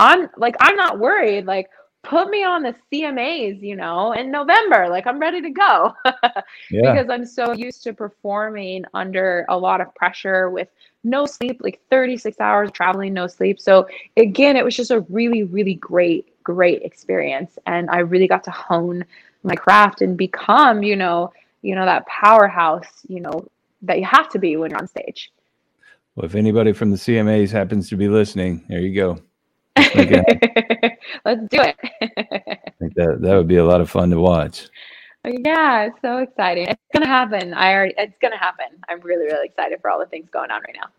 [0.00, 1.46] I'm like I'm not worried.
[1.46, 1.70] Like
[2.02, 4.88] put me on the CMAs, you know, in November.
[4.88, 5.94] Like I'm ready to go.
[6.04, 6.92] yeah.
[6.92, 10.68] Because I'm so used to performing under a lot of pressure with
[11.04, 13.60] no sleep, like 36 hours traveling, no sleep.
[13.60, 13.86] So
[14.16, 17.58] again, it was just a really, really great, great experience.
[17.66, 19.04] And I really got to hone
[19.44, 21.32] my craft and become, you know,
[21.62, 23.46] you know, that powerhouse, you know,
[23.82, 25.32] that you have to be when you're on stage.
[26.14, 29.18] Well, if anybody from the CMAs happens to be listening, there you go.
[31.24, 31.76] Let's do it.
[31.82, 34.68] I think that that would be a lot of fun to watch.
[35.24, 36.68] Yeah, it's so exciting.
[36.68, 37.54] It's gonna happen.
[37.54, 38.66] I already it's gonna happen.
[38.88, 40.90] I'm really, really excited for all the things going on right now.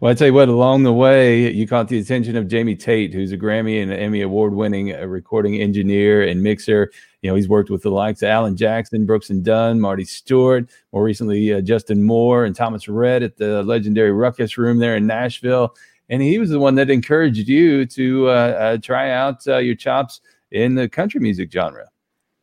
[0.00, 3.14] Well, I tell you what, along the way, you caught the attention of Jamie Tate,
[3.14, 6.90] who's a Grammy and Emmy award winning uh, recording engineer and mixer.
[7.22, 10.68] You know, he's worked with the likes of Alan Jackson, Brooks and Dunn, Marty Stuart,
[10.92, 15.06] more recently, uh, Justin Moore and Thomas Rhett at the legendary Rukkus Room there in
[15.06, 15.76] Nashville
[16.10, 19.76] and he was the one that encouraged you to uh, uh, try out uh, your
[19.76, 21.88] chops in the country music genre.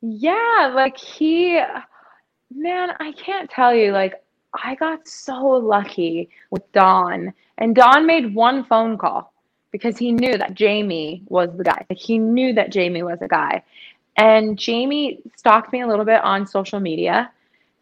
[0.01, 1.61] Yeah, like he,
[2.53, 3.91] man, I can't tell you.
[3.91, 4.15] Like
[4.63, 9.33] I got so lucky with Don, and Don made one phone call
[9.71, 11.85] because he knew that Jamie was the guy.
[11.89, 13.63] Like he knew that Jamie was a guy,
[14.15, 17.29] and Jamie stalked me a little bit on social media,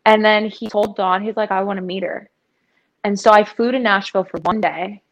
[0.05, 2.27] and then he told Don, he's like, I want to meet her.
[3.03, 5.03] And so I flew to Nashville for one day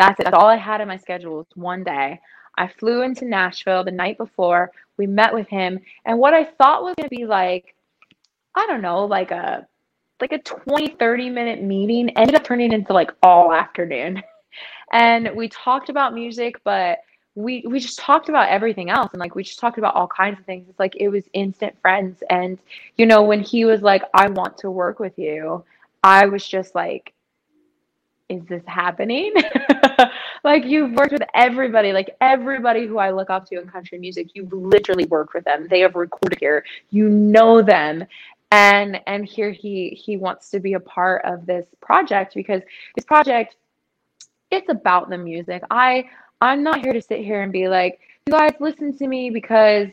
[0.00, 0.24] that's it.
[0.24, 2.20] That's all I had in my schedule was one day.
[2.56, 4.70] I flew into Nashville the night before.
[4.96, 7.74] We met with him, and what I thought was going to be like,
[8.54, 9.66] I don't know, like a
[10.20, 14.22] like a 20 30 minute meeting ended up turning into like all afternoon.
[14.92, 16.98] and we talked about music, but
[17.34, 20.38] we we just talked about everything else and like we just talked about all kinds
[20.38, 20.66] of things.
[20.68, 22.58] It's like it was instant friends and
[22.96, 25.64] you know when he was like I want to work with you,
[26.02, 27.12] I was just like
[28.30, 29.34] is this happening?
[30.44, 34.28] like you've worked with everybody, like everybody who I look up to in country music,
[34.34, 35.66] you've literally worked with them.
[35.68, 36.64] They have recorded here.
[36.90, 38.04] You know them.
[38.52, 42.62] And and here he he wants to be a part of this project because
[42.96, 43.56] this project
[44.50, 45.62] it's about the music.
[45.70, 46.08] I
[46.40, 49.88] I'm not here to sit here and be like, you guys listen to me because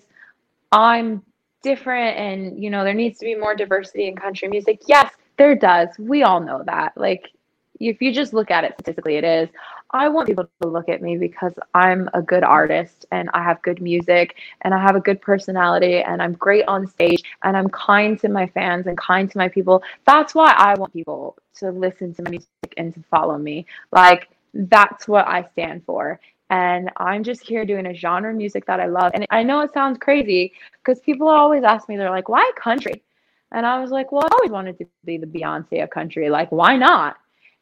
[0.72, 1.24] I'm
[1.64, 4.82] different and you know there needs to be more diversity in country music.
[4.88, 5.90] Yes, there does.
[5.98, 6.94] We all know that.
[6.96, 7.32] Like
[7.80, 9.50] if you just look at it statistically, it is.
[9.92, 13.62] I want people to look at me because I'm a good artist and I have
[13.62, 17.70] good music and I have a good personality and I'm great on stage and I'm
[17.70, 19.82] kind to my fans and kind to my people.
[20.06, 23.66] That's why I want people to listen to my music and to follow me.
[23.92, 26.20] Like, that's what I stand for.
[26.50, 29.12] And I'm just here doing a genre music that I love.
[29.14, 33.04] And I know it sounds crazy because people always ask me, they're like, why country?
[33.52, 36.30] And I was like, well, I always wanted to be the Beyonce of country.
[36.30, 37.18] Like, why not?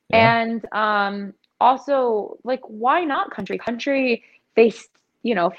[0.09, 0.41] Yeah.
[0.41, 3.57] And um, also, like, why not country?
[3.57, 4.23] Country,
[4.55, 4.73] they,
[5.23, 5.51] you know,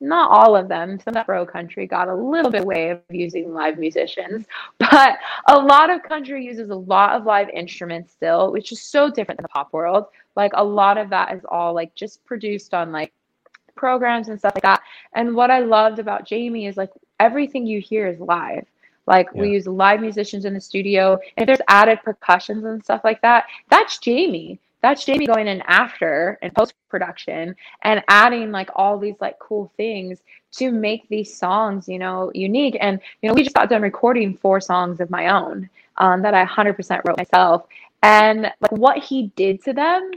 [0.00, 3.54] not all of them, some that pro country got a little bit way of using
[3.54, 4.46] live musicians,
[4.78, 5.18] but
[5.48, 9.38] a lot of country uses a lot of live instruments still, which is so different
[9.38, 10.06] than the pop world.
[10.36, 13.12] Like a lot of that is all like just produced on like
[13.76, 14.82] programs and stuff like that.
[15.14, 16.90] And what I loved about Jamie is like
[17.20, 18.66] everything you hear is live.
[19.06, 19.42] Like yeah.
[19.42, 21.18] we use live musicians in the studio.
[21.36, 24.58] And if there's added percussions and stuff like that, that's Jamie.
[24.82, 29.72] That's Jamie going in after and post production and adding like all these like cool
[29.78, 30.20] things
[30.52, 32.76] to make these songs, you know, unique.
[32.80, 36.34] And you know, we just got done recording four songs of my own um, that
[36.34, 37.64] I 100% wrote myself.
[38.02, 40.10] And like what he did to them,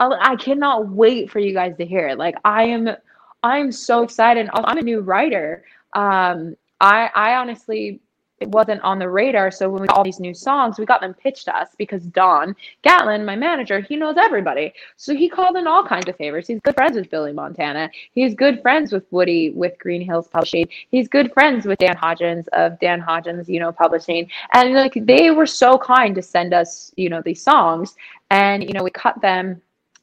[0.00, 2.18] I cannot wait for you guys to hear it.
[2.18, 2.88] Like I am,
[3.44, 4.48] I am so excited.
[4.52, 5.62] I'm a new writer.
[5.92, 8.00] Um, I, I honestly
[8.40, 9.50] it wasn't on the radar.
[9.50, 12.04] So when we got all these new songs, we got them pitched to us because
[12.06, 14.72] Don Gatlin, my manager, he knows everybody.
[14.96, 16.46] So he called in all kinds of favors.
[16.46, 17.90] He's good friends with Billy Montana.
[18.14, 20.68] He's good friends with Woody with Green Hills Publishing.
[20.90, 24.30] He's good friends with Dan Hodges of Dan Hodges, you know, Publishing.
[24.54, 27.94] And like they were so kind to send us, you know, these songs.
[28.30, 29.60] And, you know, we cut them.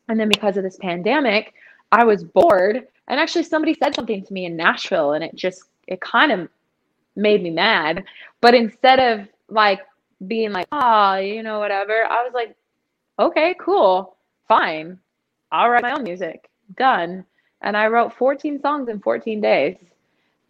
[0.10, 1.54] And then because of this pandemic,
[1.92, 2.88] I was bored.
[3.08, 6.50] And actually somebody said something to me in Nashville and it just it kind of
[7.18, 8.06] made me mad.
[8.40, 9.82] But instead of like
[10.26, 12.56] being like, oh, you know, whatever, I was like,
[13.20, 14.16] okay, cool,
[14.48, 15.00] fine.
[15.52, 16.50] I'll write my own music.
[16.78, 17.26] Done.
[17.62, 19.78] And I wrote 14 songs in 14 days.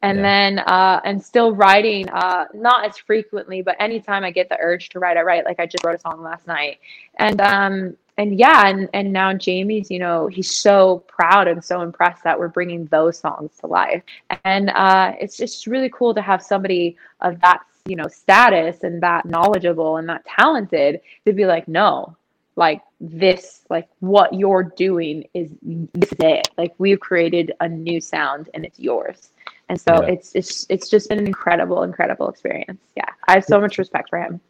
[0.03, 0.23] And yeah.
[0.23, 4.89] then, uh, and still writing, uh, not as frequently, but anytime I get the urge
[4.89, 5.45] to write, I write.
[5.45, 6.80] Like I just wrote a song last night.
[7.15, 11.81] And, um, and yeah, and, and now Jamie's, you know, he's so proud and so
[11.81, 14.02] impressed that we're bringing those songs to life.
[14.44, 19.02] And uh, it's just really cool to have somebody of that, you know, status and
[19.03, 22.18] that knowledgeable and that talented to be like, no,
[22.56, 26.48] like this, like what you're doing is this is it.
[26.57, 29.30] Like we've created a new sound and it's yours.
[29.69, 30.14] And so yeah.
[30.14, 32.81] it's it's it's just been an incredible, incredible experience.
[32.95, 34.41] Yeah, I have so much respect for him.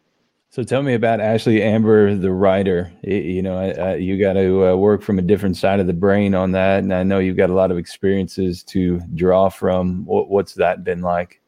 [0.58, 2.92] So tell me about Ashlie Amber, the writer.
[3.04, 6.52] You know, you got to uh, work from a different side of the brain on
[6.54, 10.04] that, and I know you've got a lot of experiences to draw from.
[10.04, 11.42] What, what's that been like?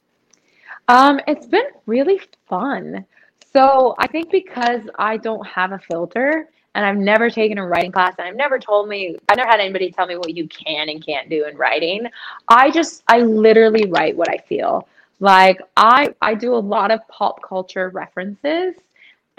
[0.89, 3.03] Um, it's been really fun.
[3.51, 7.91] So I think because I don't have a filter, and I've never taken a writing
[7.91, 10.87] class, and I've never told me, I never had anybody tell me what you can
[10.87, 12.05] and can't do in writing.
[12.47, 14.87] I just, I literally write what I feel.
[15.19, 18.75] Like I, I do a lot of pop culture references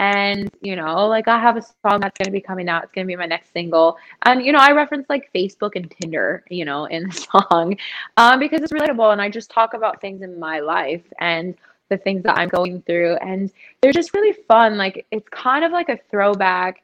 [0.01, 2.85] and, you know, like I have a song that's going to be coming out.
[2.85, 3.99] It's going to be my next single.
[4.23, 7.13] And, you know, I reference like Facebook and Tinder, you know, in the
[7.51, 7.77] song
[8.17, 9.13] um, because it's relatable.
[9.13, 11.55] And I just talk about things in my life and
[11.91, 13.17] the things that I'm going through.
[13.17, 13.53] And
[13.83, 14.79] they're just really fun.
[14.79, 16.83] Like it's kind of like a throwback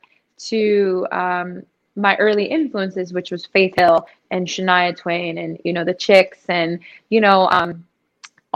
[0.48, 1.62] to um,
[1.96, 6.40] my early influences, which was Faith Hill and Shania Twain and, you know, the Chicks
[6.50, 7.82] and, you know, um,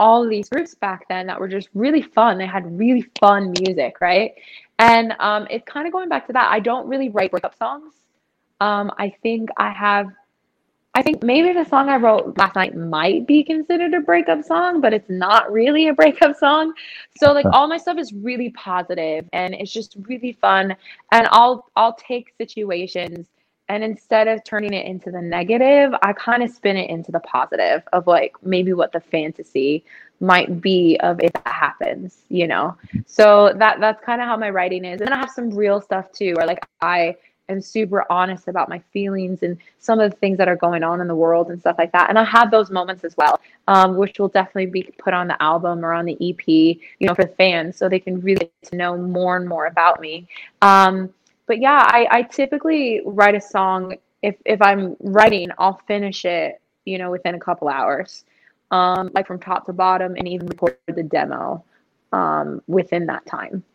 [0.01, 2.39] all these groups back then that were just really fun.
[2.39, 4.33] They had really fun music, right?
[4.79, 6.51] And um, it's kind of going back to that.
[6.51, 7.93] I don't really write breakup songs.
[8.59, 10.07] Um, I think I have,
[10.95, 14.81] I think maybe the song I wrote last night might be considered a breakup song,
[14.81, 16.73] but it's not really a breakup song.
[17.19, 20.75] So like all my stuff is really positive and it's just really fun.
[21.11, 23.27] And I'll I'll take situations
[23.71, 27.21] and instead of turning it into the negative, I kind of spin it into the
[27.21, 29.85] positive of like maybe what the fantasy
[30.19, 32.75] might be of if that happens, you know.
[33.05, 34.99] So that that's kind of how my writing is.
[34.99, 37.15] And then I have some real stuff too, where like I
[37.47, 40.99] am super honest about my feelings and some of the things that are going on
[40.99, 42.09] in the world and stuff like that.
[42.09, 43.39] And I have those moments as well,
[43.69, 47.15] um, which will definitely be put on the album or on the EP, you know,
[47.15, 50.27] for the fans, so they can really get to know more and more about me.
[50.61, 51.13] Um,
[51.51, 53.97] but yeah, I, I typically write a song.
[54.21, 58.23] If if I'm writing, I'll finish it, you know, within a couple hours,
[58.71, 61.61] um, like from top to bottom, and even record the demo
[62.13, 63.65] um, within that time.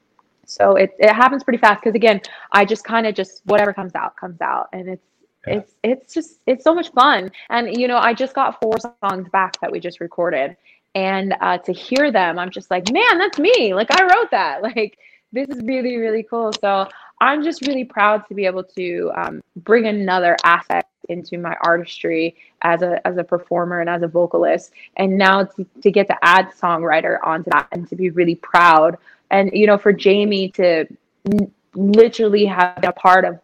[0.46, 3.94] So it it happens pretty fast because again, I just kind of just whatever comes
[3.94, 5.06] out comes out, and it's
[5.46, 5.56] yeah.
[5.56, 7.30] it's it's just it's so much fun.
[7.50, 10.56] And you know, I just got four songs back that we just recorded,
[10.94, 13.74] and uh, to hear them, I'm just like, man, that's me.
[13.74, 14.62] Like I wrote that.
[14.62, 14.96] Like
[15.32, 16.52] this is really really cool.
[16.54, 16.88] So
[17.20, 22.36] I'm just really proud to be able to um, bring another aspect into my artistry
[22.62, 26.16] as a as a performer and as a vocalist, and now to, to get to
[26.22, 28.98] add songwriter onto that and to be really proud.
[29.30, 30.86] And you know, for Jamie to
[31.24, 33.38] n- literally have been a part of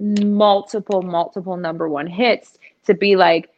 [0.00, 3.50] multiple multiple number one hits to be like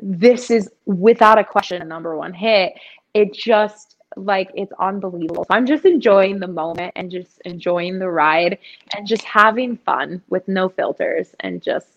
[0.00, 2.72] this is without a question a number one hit
[3.14, 5.44] it just like it's unbelievable.
[5.44, 8.58] So I'm just enjoying the moment and just enjoying the ride
[8.94, 11.88] and just having fun with no filters and just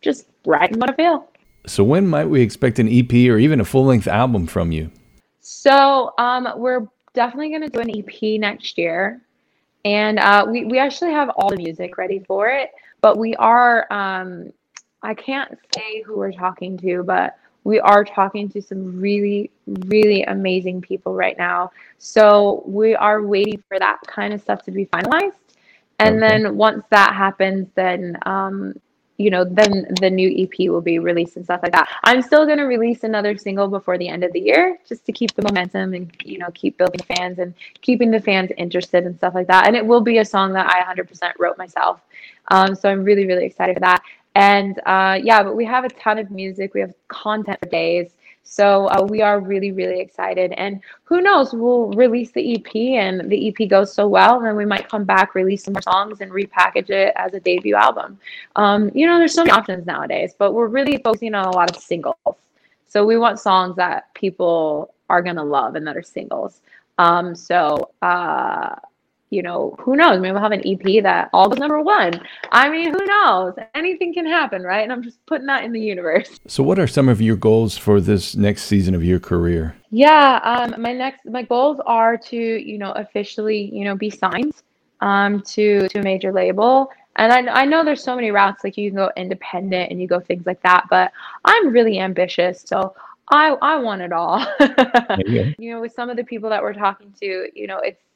[0.00, 1.28] just riding what I feel.
[1.66, 4.90] So when might we expect an EP or even a full-length album from you?
[5.40, 9.20] So um, we're definitely going to do an EP next year,
[9.84, 12.70] and uh, we we actually have all the music ready for it.
[13.00, 14.52] But we are um,
[15.02, 17.38] I can't say who we're talking to, but
[17.68, 21.70] we are talking to some really, really amazing people right now.
[21.98, 25.32] So we are waiting for that kind of stuff to be finalized.
[25.98, 26.28] And okay.
[26.28, 28.72] then once that happens, then um,
[29.18, 31.88] you know, then the new EP will be released and stuff like that.
[32.04, 35.12] I'm still going to release another single before the end of the year just to
[35.12, 39.16] keep the momentum and, you know, keep building fans and keeping the fans interested and
[39.16, 39.66] stuff like that.
[39.66, 42.00] And it will be a song that I 100% wrote myself.
[42.52, 44.02] Um, so I'm really, really excited for that.
[44.34, 48.14] And uh, yeah, but we have a ton of music, we have content for days.
[48.50, 50.52] So uh, we are really, really excited.
[50.52, 54.64] And who knows, we'll release the EP and the EP goes so well, then we
[54.64, 58.18] might come back, release some more songs, and repackage it as a debut album.
[58.56, 61.70] Um, you know, there's so many options nowadays, but we're really focusing on a lot
[61.70, 62.16] of singles.
[62.86, 66.62] So we want songs that people are going to love and that are singles.
[66.96, 68.76] Um, so, uh,
[69.30, 70.20] you know, who knows?
[70.20, 72.20] Maybe we'll have an EP that all goes number one.
[72.50, 73.54] I mean, who knows?
[73.74, 74.82] Anything can happen, right?
[74.82, 76.38] And I'm just putting that in the universe.
[76.46, 79.76] So, what are some of your goals for this next season of your career?
[79.90, 84.54] Yeah, um, my next my goals are to you know officially you know be signed
[85.00, 86.90] um, to to a major label.
[87.16, 90.06] And I, I know there's so many routes, like you can go independent and you
[90.06, 91.10] go things like that, but
[91.44, 92.62] I'm really ambitious.
[92.64, 92.94] So
[93.30, 94.38] I I want it all.
[95.26, 98.07] you know, with some of the people that we're talking to, you know, it's it's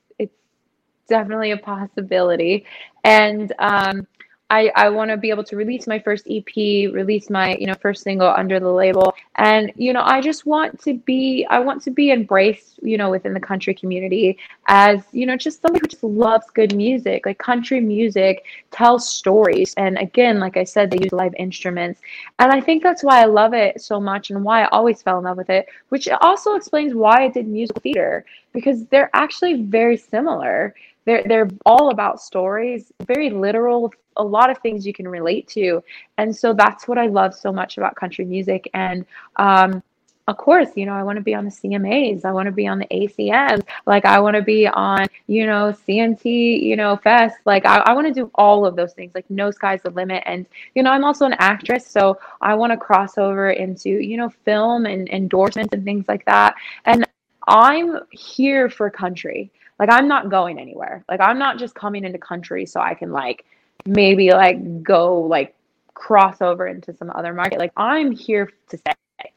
[1.13, 2.65] definitely a possibility.
[3.05, 4.07] And um
[4.53, 7.75] I, I want to be able to release my first EP, release my, you know,
[7.81, 9.15] first single under the label.
[9.37, 13.09] And, you know, I just want to be, I want to be embraced, you know,
[13.09, 14.37] within the country community
[14.69, 17.25] as, you know, just somebody who just loves good music.
[17.25, 19.73] Like country music tells stories.
[19.79, 22.03] And again, like I said, they use live instruments.
[22.39, 25.17] And I think that's why I love it so much and why I always fell
[25.17, 29.63] in love with it, which also explains why I did musical theater because they're actually
[29.63, 30.75] very similar
[31.05, 35.83] they're they're all about stories very literal a lot of things you can relate to
[36.19, 39.05] and so that's what i love so much about country music and
[39.37, 39.83] um,
[40.29, 42.25] of course, you know, I want to be on the CMAs.
[42.25, 43.67] I want to be on the ACMs.
[43.87, 47.39] Like, I want to be on, you know, CNT, you know, Fest.
[47.45, 49.15] Like, I, I want to do all of those things.
[49.15, 50.23] Like, no sky's the limit.
[50.25, 51.87] And, you know, I'm also an actress.
[51.87, 56.25] So I want to cross over into, you know, film and endorsements and things like
[56.27, 56.55] that.
[56.85, 57.05] And
[57.49, 59.51] I'm here for country.
[59.83, 61.05] Like I'm not going anywhere.
[61.09, 63.45] Like I'm not just coming into country so I can like
[63.85, 65.57] maybe like go like
[65.93, 67.59] cross over into some other market.
[67.59, 68.93] Like I'm here to stay.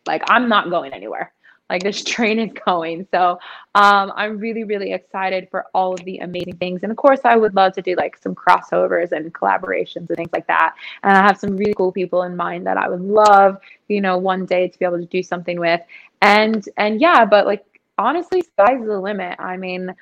[0.06, 1.34] Like I'm not going anywhere.
[1.68, 3.08] Like this train is going.
[3.10, 3.40] So
[3.74, 6.84] um, I'm really, really excited for all of the amazing things.
[6.84, 10.30] And of course, I would love to do like some crossovers and collaborations and things
[10.32, 10.76] like that.
[11.02, 13.58] And I have some really cool people in mind that I would love,
[13.88, 15.82] you know, one day to be able to do something with.
[16.22, 17.66] And and yeah, but like
[17.98, 19.40] honestly, sky's the limit.
[19.40, 19.96] I mean,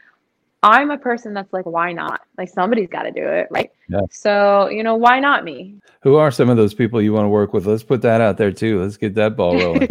[0.63, 2.21] I'm a person that's like, why not?
[2.37, 3.69] Like somebody's got to do it, right?
[3.89, 4.01] Yeah.
[4.09, 5.75] So you know, why not me?
[6.01, 7.67] Who are some of those people you want to work with?
[7.67, 8.81] Let's put that out there too.
[8.81, 9.89] Let's get that ball rolling.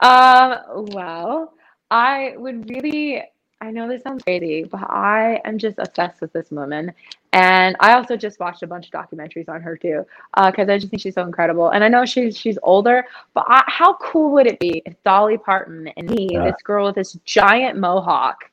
[0.00, 0.56] um.
[0.92, 1.54] Well,
[1.90, 3.22] I would really.
[3.60, 6.92] I know this sounds crazy, but I am just obsessed with this woman.
[7.32, 10.04] And I also just watched a bunch of documentaries on her too,
[10.34, 11.70] because uh, I just think she's so incredible.
[11.70, 15.38] And I know she's she's older, but I, how cool would it be if Dolly
[15.38, 16.44] Parton and me, yeah.
[16.44, 18.50] this girl with this giant mohawk,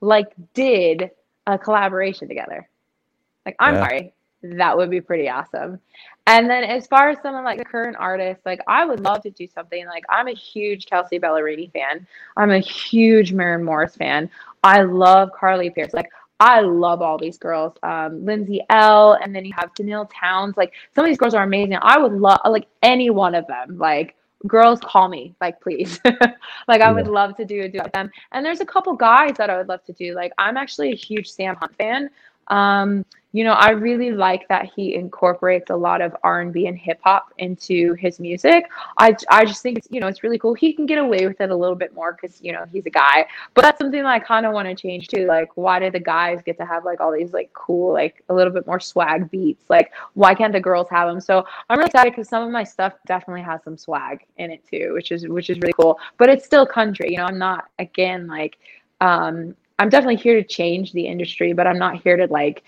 [0.00, 1.10] like did
[1.46, 2.68] a collaboration together.
[3.46, 3.80] Like I'm yeah.
[3.80, 5.80] sorry, that would be pretty awesome.
[6.26, 9.22] And then as far as some of like the current artists, like I would love
[9.22, 12.06] to do something like I'm a huge Kelsea Ballerini fan.
[12.36, 14.30] I'm a huge Maren Morris fan.
[14.62, 15.94] I love Carly Pearce.
[15.94, 16.10] Like
[16.40, 17.74] I love all these girls.
[17.82, 20.56] Um, Lindsay Ell, and then you have Tenille Townes.
[20.56, 21.78] Like some of these girls are amazing.
[21.80, 23.78] I would love like any one of them.
[23.78, 24.14] Like
[24.46, 26.00] girls call me like please.
[26.68, 28.10] Like i would love to do a duet with them.
[28.32, 30.14] And there's a couple guys that i would love to do.
[30.14, 32.10] Like i'm actually a huge sam hunt fan.
[32.48, 36.98] Um, you know, I really like that he incorporates a lot of R&B and hip
[37.04, 38.64] hop into his music.
[38.96, 40.54] I, I just think it's, you know, it's really cool.
[40.54, 42.90] He can get away with it a little bit more because, you know, he's a
[42.90, 43.26] guy.
[43.52, 45.26] But that's something that I kind of want to change too.
[45.26, 48.34] Like, why do the guys get to have like all these like cool, like a
[48.34, 49.68] little bit more swag beats?
[49.68, 51.20] Like, why can't the girls have them?
[51.20, 54.64] So I'm really excited because some of my stuff definitely has some swag in it
[54.66, 55.98] too, which is which is really cool.
[56.16, 57.10] But it's still country.
[57.10, 58.56] You know, I'm not again like
[59.02, 62.64] um I'm definitely here to change the industry, but I'm not here to like,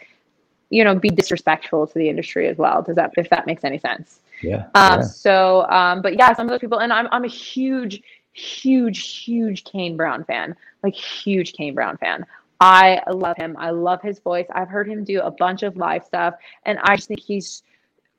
[0.70, 2.82] you know, be disrespectful to the industry as well.
[2.82, 4.20] Does that if that makes any sense?
[4.42, 4.66] Yeah.
[4.74, 5.02] Um, yeah.
[5.02, 8.02] So, um, but yeah, some of those people, and I'm I'm a huge,
[8.32, 12.24] huge, huge Kane Brown fan, like huge Kane Brown fan.
[12.60, 13.56] I love him.
[13.58, 14.46] I love his voice.
[14.52, 16.34] I've heard him do a bunch of live stuff,
[16.64, 17.62] and I just think he's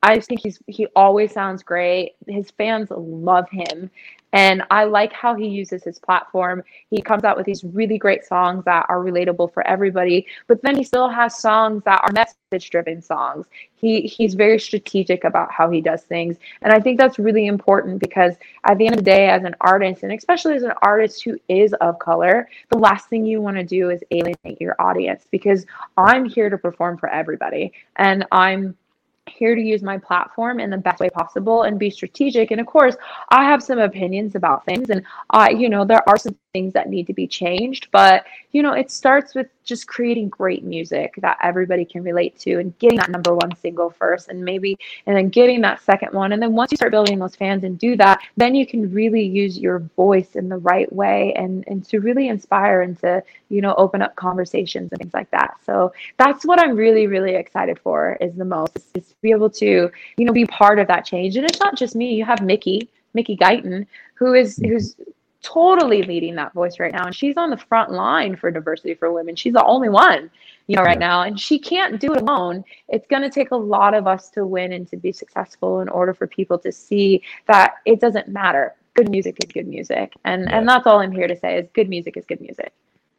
[0.03, 2.15] I just think he's he always sounds great.
[2.27, 3.91] His fans love him.
[4.33, 6.63] And I like how he uses his platform.
[6.89, 10.77] He comes out with these really great songs that are relatable for everybody, but then
[10.77, 13.47] he still has songs that are message driven songs.
[13.75, 16.37] He he's very strategic about how he does things.
[16.61, 19.55] And I think that's really important because at the end of the day as an
[19.61, 23.57] artist and especially as an artist who is of color, the last thing you want
[23.57, 25.65] to do is alienate your audience because
[25.97, 28.77] I'm here to perform for everybody and I'm
[29.27, 32.51] here to use my platform in the best way possible and be strategic.
[32.51, 32.95] And of course,
[33.29, 36.89] I have some opinions about things, and I, you know, there are some things that
[36.89, 41.37] need to be changed, but you know, it starts with just creating great music that
[41.41, 45.29] everybody can relate to and getting that number one single first, and maybe, and then
[45.29, 46.33] getting that second one.
[46.33, 49.23] And then once you start building those fans and do that, then you can really
[49.23, 53.61] use your voice in the right way and, and to really inspire and to, you
[53.61, 55.55] know, open up conversations and things like that.
[55.65, 59.49] So that's what I'm really, really excited for is the most is to be able
[59.51, 61.37] to, you know, be part of that change.
[61.37, 62.13] And it's not just me.
[62.13, 64.95] You have Mickey, Mickey Guyton, who is who's
[65.41, 67.05] totally leading that voice right now.
[67.05, 69.35] And she's on the front line for diversity for women.
[69.35, 70.29] She's the only one,
[70.67, 71.23] you know, right now.
[71.23, 72.63] And she can't do it alone.
[72.87, 75.89] It's going to take a lot of us to win and to be successful in
[75.89, 78.75] order for people to see that it doesn't matter.
[78.93, 80.13] Good music is good music.
[80.25, 80.57] And yeah.
[80.57, 82.73] and that's all I'm here to say is good music is good music.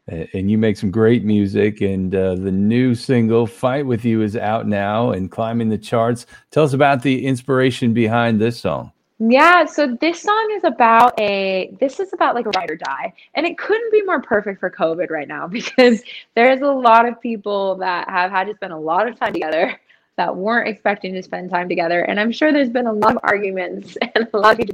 [0.09, 4.37] And you make some great music, and uh, the new single "Fight with You" is
[4.37, 6.27] out now and climbing the charts.
[6.51, 8.91] Tell us about the inspiration behind this song.
[9.19, 13.13] Yeah, so this song is about a this is about like a ride or die.
[13.35, 16.03] And it couldn't be more perfect for COVID right now because
[16.35, 19.79] there's a lot of people that have had to spend a lot of time together
[20.17, 22.03] that weren't expecting to spend time together.
[22.03, 24.69] And I'm sure there's been a lot of arguments and a lot of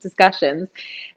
[0.00, 0.68] discussions.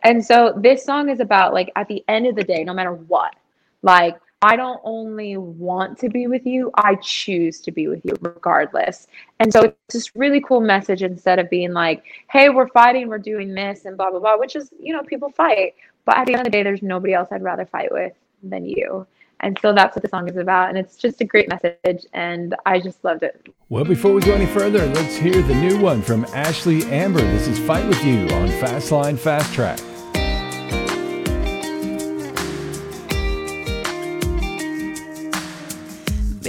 [0.04, 2.94] And so this song is about like at the end of the day, no matter
[2.94, 3.36] what,
[3.82, 8.16] like I don't only want to be with you, I choose to be with you
[8.22, 9.06] regardless.
[9.40, 13.20] And so it's this really cool message instead of being like, hey, we're fighting, we're
[13.20, 15.76] doing this, and blah, blah, blah, which is, you know, people fight.
[16.06, 18.66] But at the end of the day, there's nobody else I'd rather fight with than
[18.66, 19.06] you.
[19.42, 20.70] And so that's what the song is about.
[20.70, 22.06] And it's just a great message.
[22.14, 23.48] And I just loved it.
[23.70, 27.22] Well, before we go any further, let's hear the new one from Ashlie Amber.
[27.22, 29.80] This is Fight With You on Fastline Fast Track.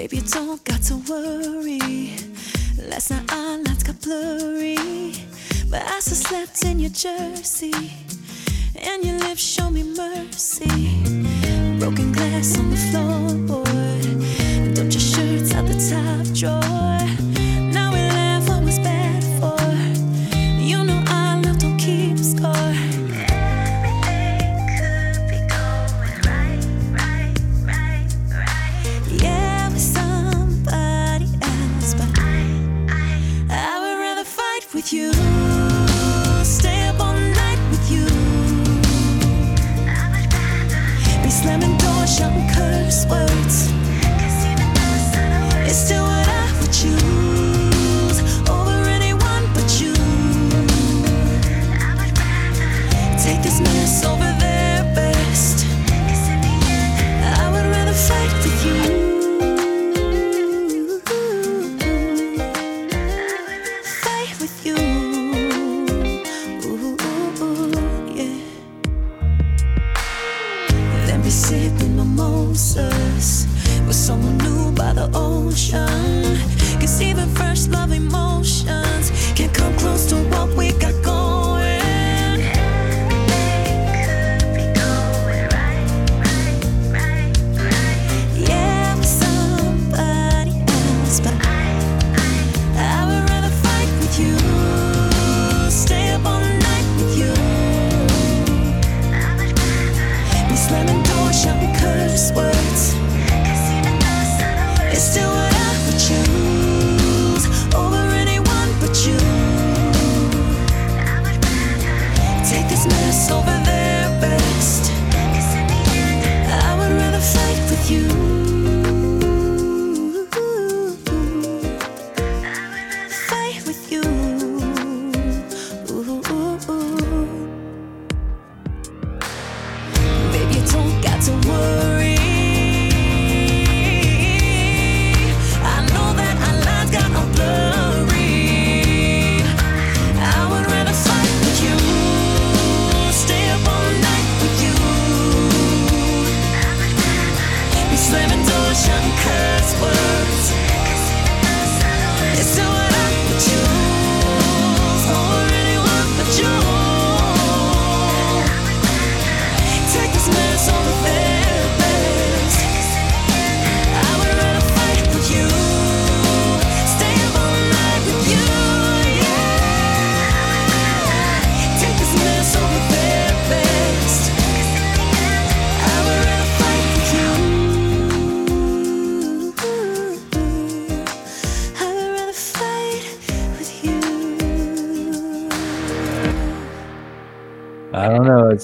[0.03, 1.79] Baby, don't got to worry.
[2.89, 4.75] Last night our lights got blurry,
[5.71, 7.93] but I still slept in your jersey,
[8.75, 10.67] and your lips show me mercy.
[11.79, 16.92] Broken glass on the floor, don't your shirts out the top drawer.
[75.53, 76.39] ocean.
[76.81, 78.32] Cause even first love emotion.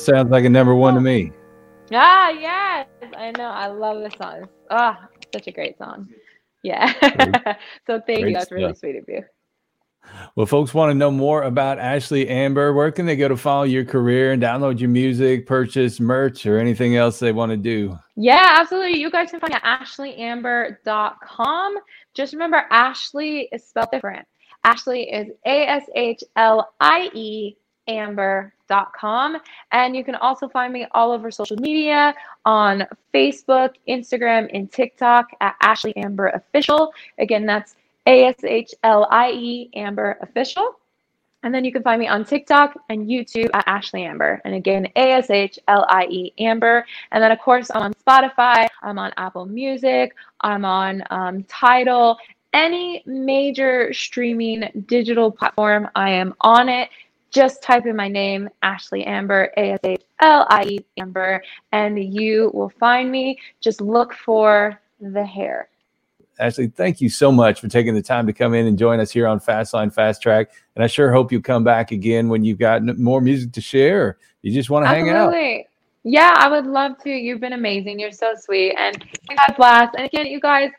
[0.08, 1.32] Sounds like a number one to me.
[1.92, 3.44] Ah, yes, I know.
[3.44, 4.48] I love this song.
[4.70, 6.08] Ah, such a great song.
[6.62, 6.90] Yeah.
[7.86, 8.32] so thank Great you.
[8.32, 9.22] That's really sweet of you.
[10.34, 12.72] Well, folks want to know more about Ashlie Amber.
[12.72, 16.58] Where can they go to follow your career and download your music, purchase merch, or
[16.58, 17.98] anything else they want to do?
[18.16, 18.98] Yeah, absolutely.
[18.98, 21.74] You guys can find me at ashlieamber.com.
[22.14, 24.26] Just remember, Ashley is spelled different.
[24.64, 27.58] Ashley is A S H L I E
[28.68, 29.38] amber.com.
[29.72, 32.14] And you can also find me all over social media
[32.44, 36.92] on Facebook, Instagram, and TikTok at Ashlie Amber Official.
[37.18, 37.76] Again, that's
[38.06, 40.78] A S H L I E Amber Official.
[41.44, 44.40] And then you can find me on TikTok and YouTube at Ashlie Amber.
[44.44, 46.84] And again, A S H L I E Amber.
[47.12, 52.18] And then, of course, I'm on Spotify, I'm on Apple Music, I'm on um, Tidal,
[52.52, 56.88] any major streaming digital platform, I am on it.
[57.30, 61.42] Just type in my name, Ashlie Amber, A S H L I E Amber,
[61.72, 63.38] and you will find me.
[63.60, 65.68] Just look for the hair.
[66.40, 69.10] Ashlie, thank you so much for taking the time to come in and join us
[69.10, 70.50] here on Fastline Fast Track.
[70.76, 74.18] And I sure hope you come back again when you've got more music to share
[74.42, 75.28] you just want to hang out.
[75.28, 75.66] Absolutely.
[76.04, 77.10] Yeah, I would love to.
[77.10, 77.98] You've been amazing.
[77.98, 78.74] You're so sweet.
[78.78, 79.94] And we had a blast.
[79.96, 80.70] And again, you guys,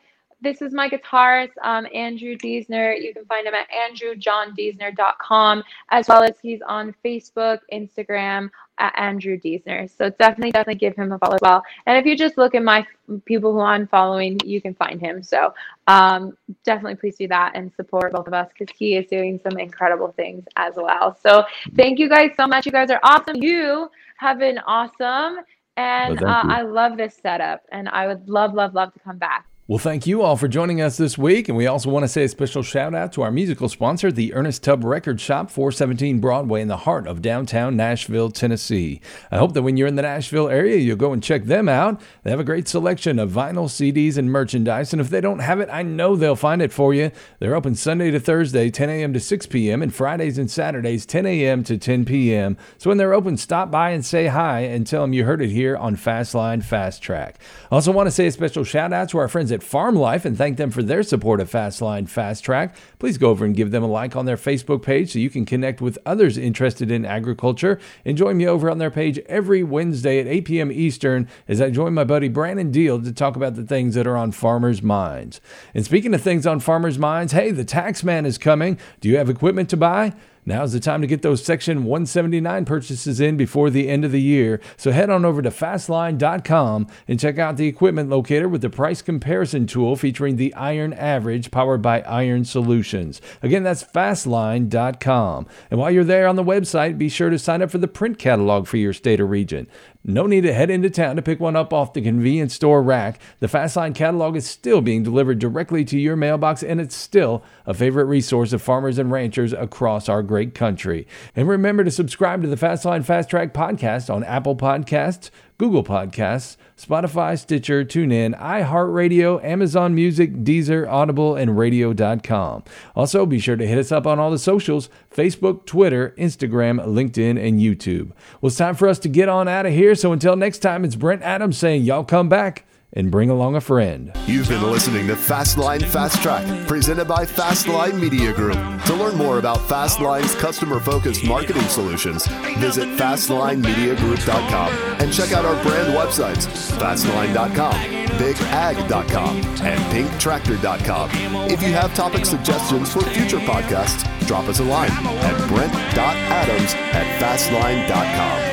[0.41, 3.02] this is my guitarist, um, Andrew Diesner.
[3.02, 9.38] You can find him at andrewjohndiesner.com, as well as he's on Facebook, Instagram at Andrew
[9.38, 9.90] Diesner.
[9.98, 11.61] So definitely, definitely give him a follow as well.
[11.86, 12.88] And if you just look at my
[13.26, 15.22] people who I'm following, you can find him.
[15.22, 15.53] So
[15.88, 19.60] um, definitely please do that and support both of us because he is doing some
[19.60, 21.18] incredible things as well.
[21.22, 21.44] So
[21.76, 22.66] thank you guys so much.
[22.66, 23.36] You guys are awesome.
[23.36, 25.44] You have been awesome.
[25.76, 26.44] And Well, uh.
[26.45, 27.64] I love this setup.
[27.72, 29.48] And I would love, love, love to come back.
[29.70, 31.48] Well, thank you all for joining us this week.
[31.48, 34.34] And we also want to say a special shout out to our musical sponsor, the
[34.34, 39.00] Ernest Tubb Record Shop, 417 Broadway, in the heart of downtown Nashville, Tennessee.
[39.30, 42.02] I hope that when you're in the Nashville area, you'll go and check them out.
[42.24, 44.91] They have a great selection of vinyl, CDs, and merchandise.
[44.91, 47.12] And if they don't have it, I know they'll find it for you.
[47.38, 49.14] They're open Sunday to Thursday, 10 a.m.
[49.14, 51.64] to 6 p.m., and Fridays and Saturdays, 10 a.m.
[51.66, 52.58] to 10 p.m.
[52.80, 55.52] So when they're open, stop by and say hi and tell them you heard it
[55.52, 57.38] here on Fastline Fast Track.
[57.72, 60.26] I also want to say a special shout out to our friends at Farm Life
[60.26, 62.76] and thank them for their support of Fastline Fast Track.
[62.98, 65.45] Please go over and give them a like on their Facebook page so you can
[65.45, 67.80] connect with others interested in agriculture.
[68.06, 70.72] And join me over on their page every Wednesday at 8 p.m.
[70.72, 74.18] Eastern as I join my buddy Brandon Deal to talk about the things that are
[74.18, 75.41] on farmers' minds.
[75.73, 78.80] And speaking of things on farmers' minds, hey, the tax man is coming.
[79.02, 80.14] Do you have equipment to buy?
[80.45, 84.22] Now's the time to get those Section 179 purchases in before the end of the
[84.22, 84.60] year.
[84.78, 89.02] So head on over to fastline.com and check out the equipment locator with the price
[89.02, 93.22] comparison tool featuring the Iron Average powered by Iron Solutions.
[93.41, 95.48] Again, that's fastline.com.
[95.70, 98.18] And while you're there on the website, be sure to sign up for the print
[98.18, 99.68] catalog for your state or region.
[100.03, 103.19] No need to head into town to pick one up off the convenience store rack.
[103.41, 107.73] The Fastline catalog is still being delivered directly to your mailbox, and it's still a
[107.73, 111.05] favorite resource of farmers and ranchers across our great country.
[111.35, 116.55] And remember to subscribe to the Fastline Fast Track podcast on Apple Podcasts, Google Podcasts,
[116.80, 122.64] Spotify, Stitcher, TuneIn, iHeartRadio, Amazon Music, Deezer, Audible, and Radio.com.
[122.95, 127.38] Also, be sure to hit us up on all the socials Facebook, Twitter, Instagram, LinkedIn,
[127.38, 128.11] and YouTube.
[128.39, 129.93] Well, it's time for us to get on out of here.
[129.93, 133.61] So until next time, it's Brent Adams saying, Y'all come back and bring along a
[133.61, 134.11] friend.
[134.26, 138.57] You've been listening to Fastline Fast Track, presented by Fastline Media Group.
[138.86, 142.26] To learn more about Fastline's customer focused marketing solutions,
[142.57, 146.48] visit FastlineMediaGroup.com and check out our brand websites
[146.80, 147.74] Fastline.com,
[148.18, 151.10] BigAg.com, and PinkTractor.com.
[151.49, 157.22] If you have topic suggestions for future podcasts, drop us a line at Brent.Adams at
[157.22, 158.48] Fastline.com.